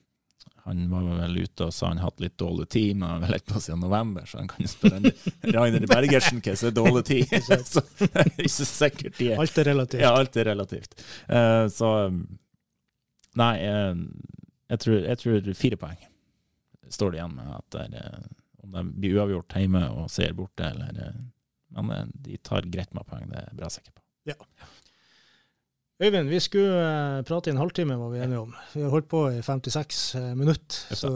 [0.67, 3.43] han var vel ute og sa han hatt litt dårlig tid, men han har vel
[3.47, 5.13] på siden november, så han kan spørre
[5.55, 7.35] Rainer Bergersen hva som er dårlig tid.
[7.71, 10.03] så det er ikke sikkert de er Alt er relativt.
[10.03, 10.99] Ja, alt er relativt.
[11.31, 11.93] Uh, så
[13.37, 13.97] Nei, jeg,
[14.73, 15.97] jeg, tror, jeg, tror, fire poeng
[16.89, 17.51] står det igjen med.
[17.53, 18.29] at det er,
[18.65, 21.13] Om de blir uavgjort hjemme og ser borte, eller
[21.77, 24.03] Men de tar greit med poeng, det er jeg bra sikker på.
[24.33, 24.35] Ja.
[25.97, 28.51] Øyvind, vi skulle uh, prate i en halvtime, var vi enige om.
[28.73, 30.95] Vi har holdt på i 56 uh, minutter.
[30.95, 31.09] Så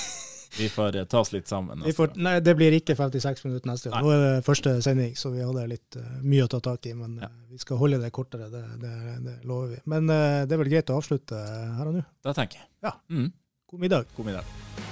[0.60, 1.84] vi får uh, ta oss litt sammen.
[1.96, 4.00] Får, nei, det blir ikke 56 minutter neste gang.
[4.00, 6.94] Nå er det første sending, så vi hadde litt mye å ta tak i.
[6.96, 7.28] Men ja.
[7.52, 8.94] vi skal holde det kortere, det, det,
[9.26, 9.82] det lover vi.
[9.92, 12.08] Men det er vel greit å avslutte her og nå?
[12.24, 12.70] Det tenker jeg.
[12.88, 12.96] Ja.
[13.12, 13.28] Mm.
[13.68, 14.16] God middag.
[14.16, 14.91] God middag.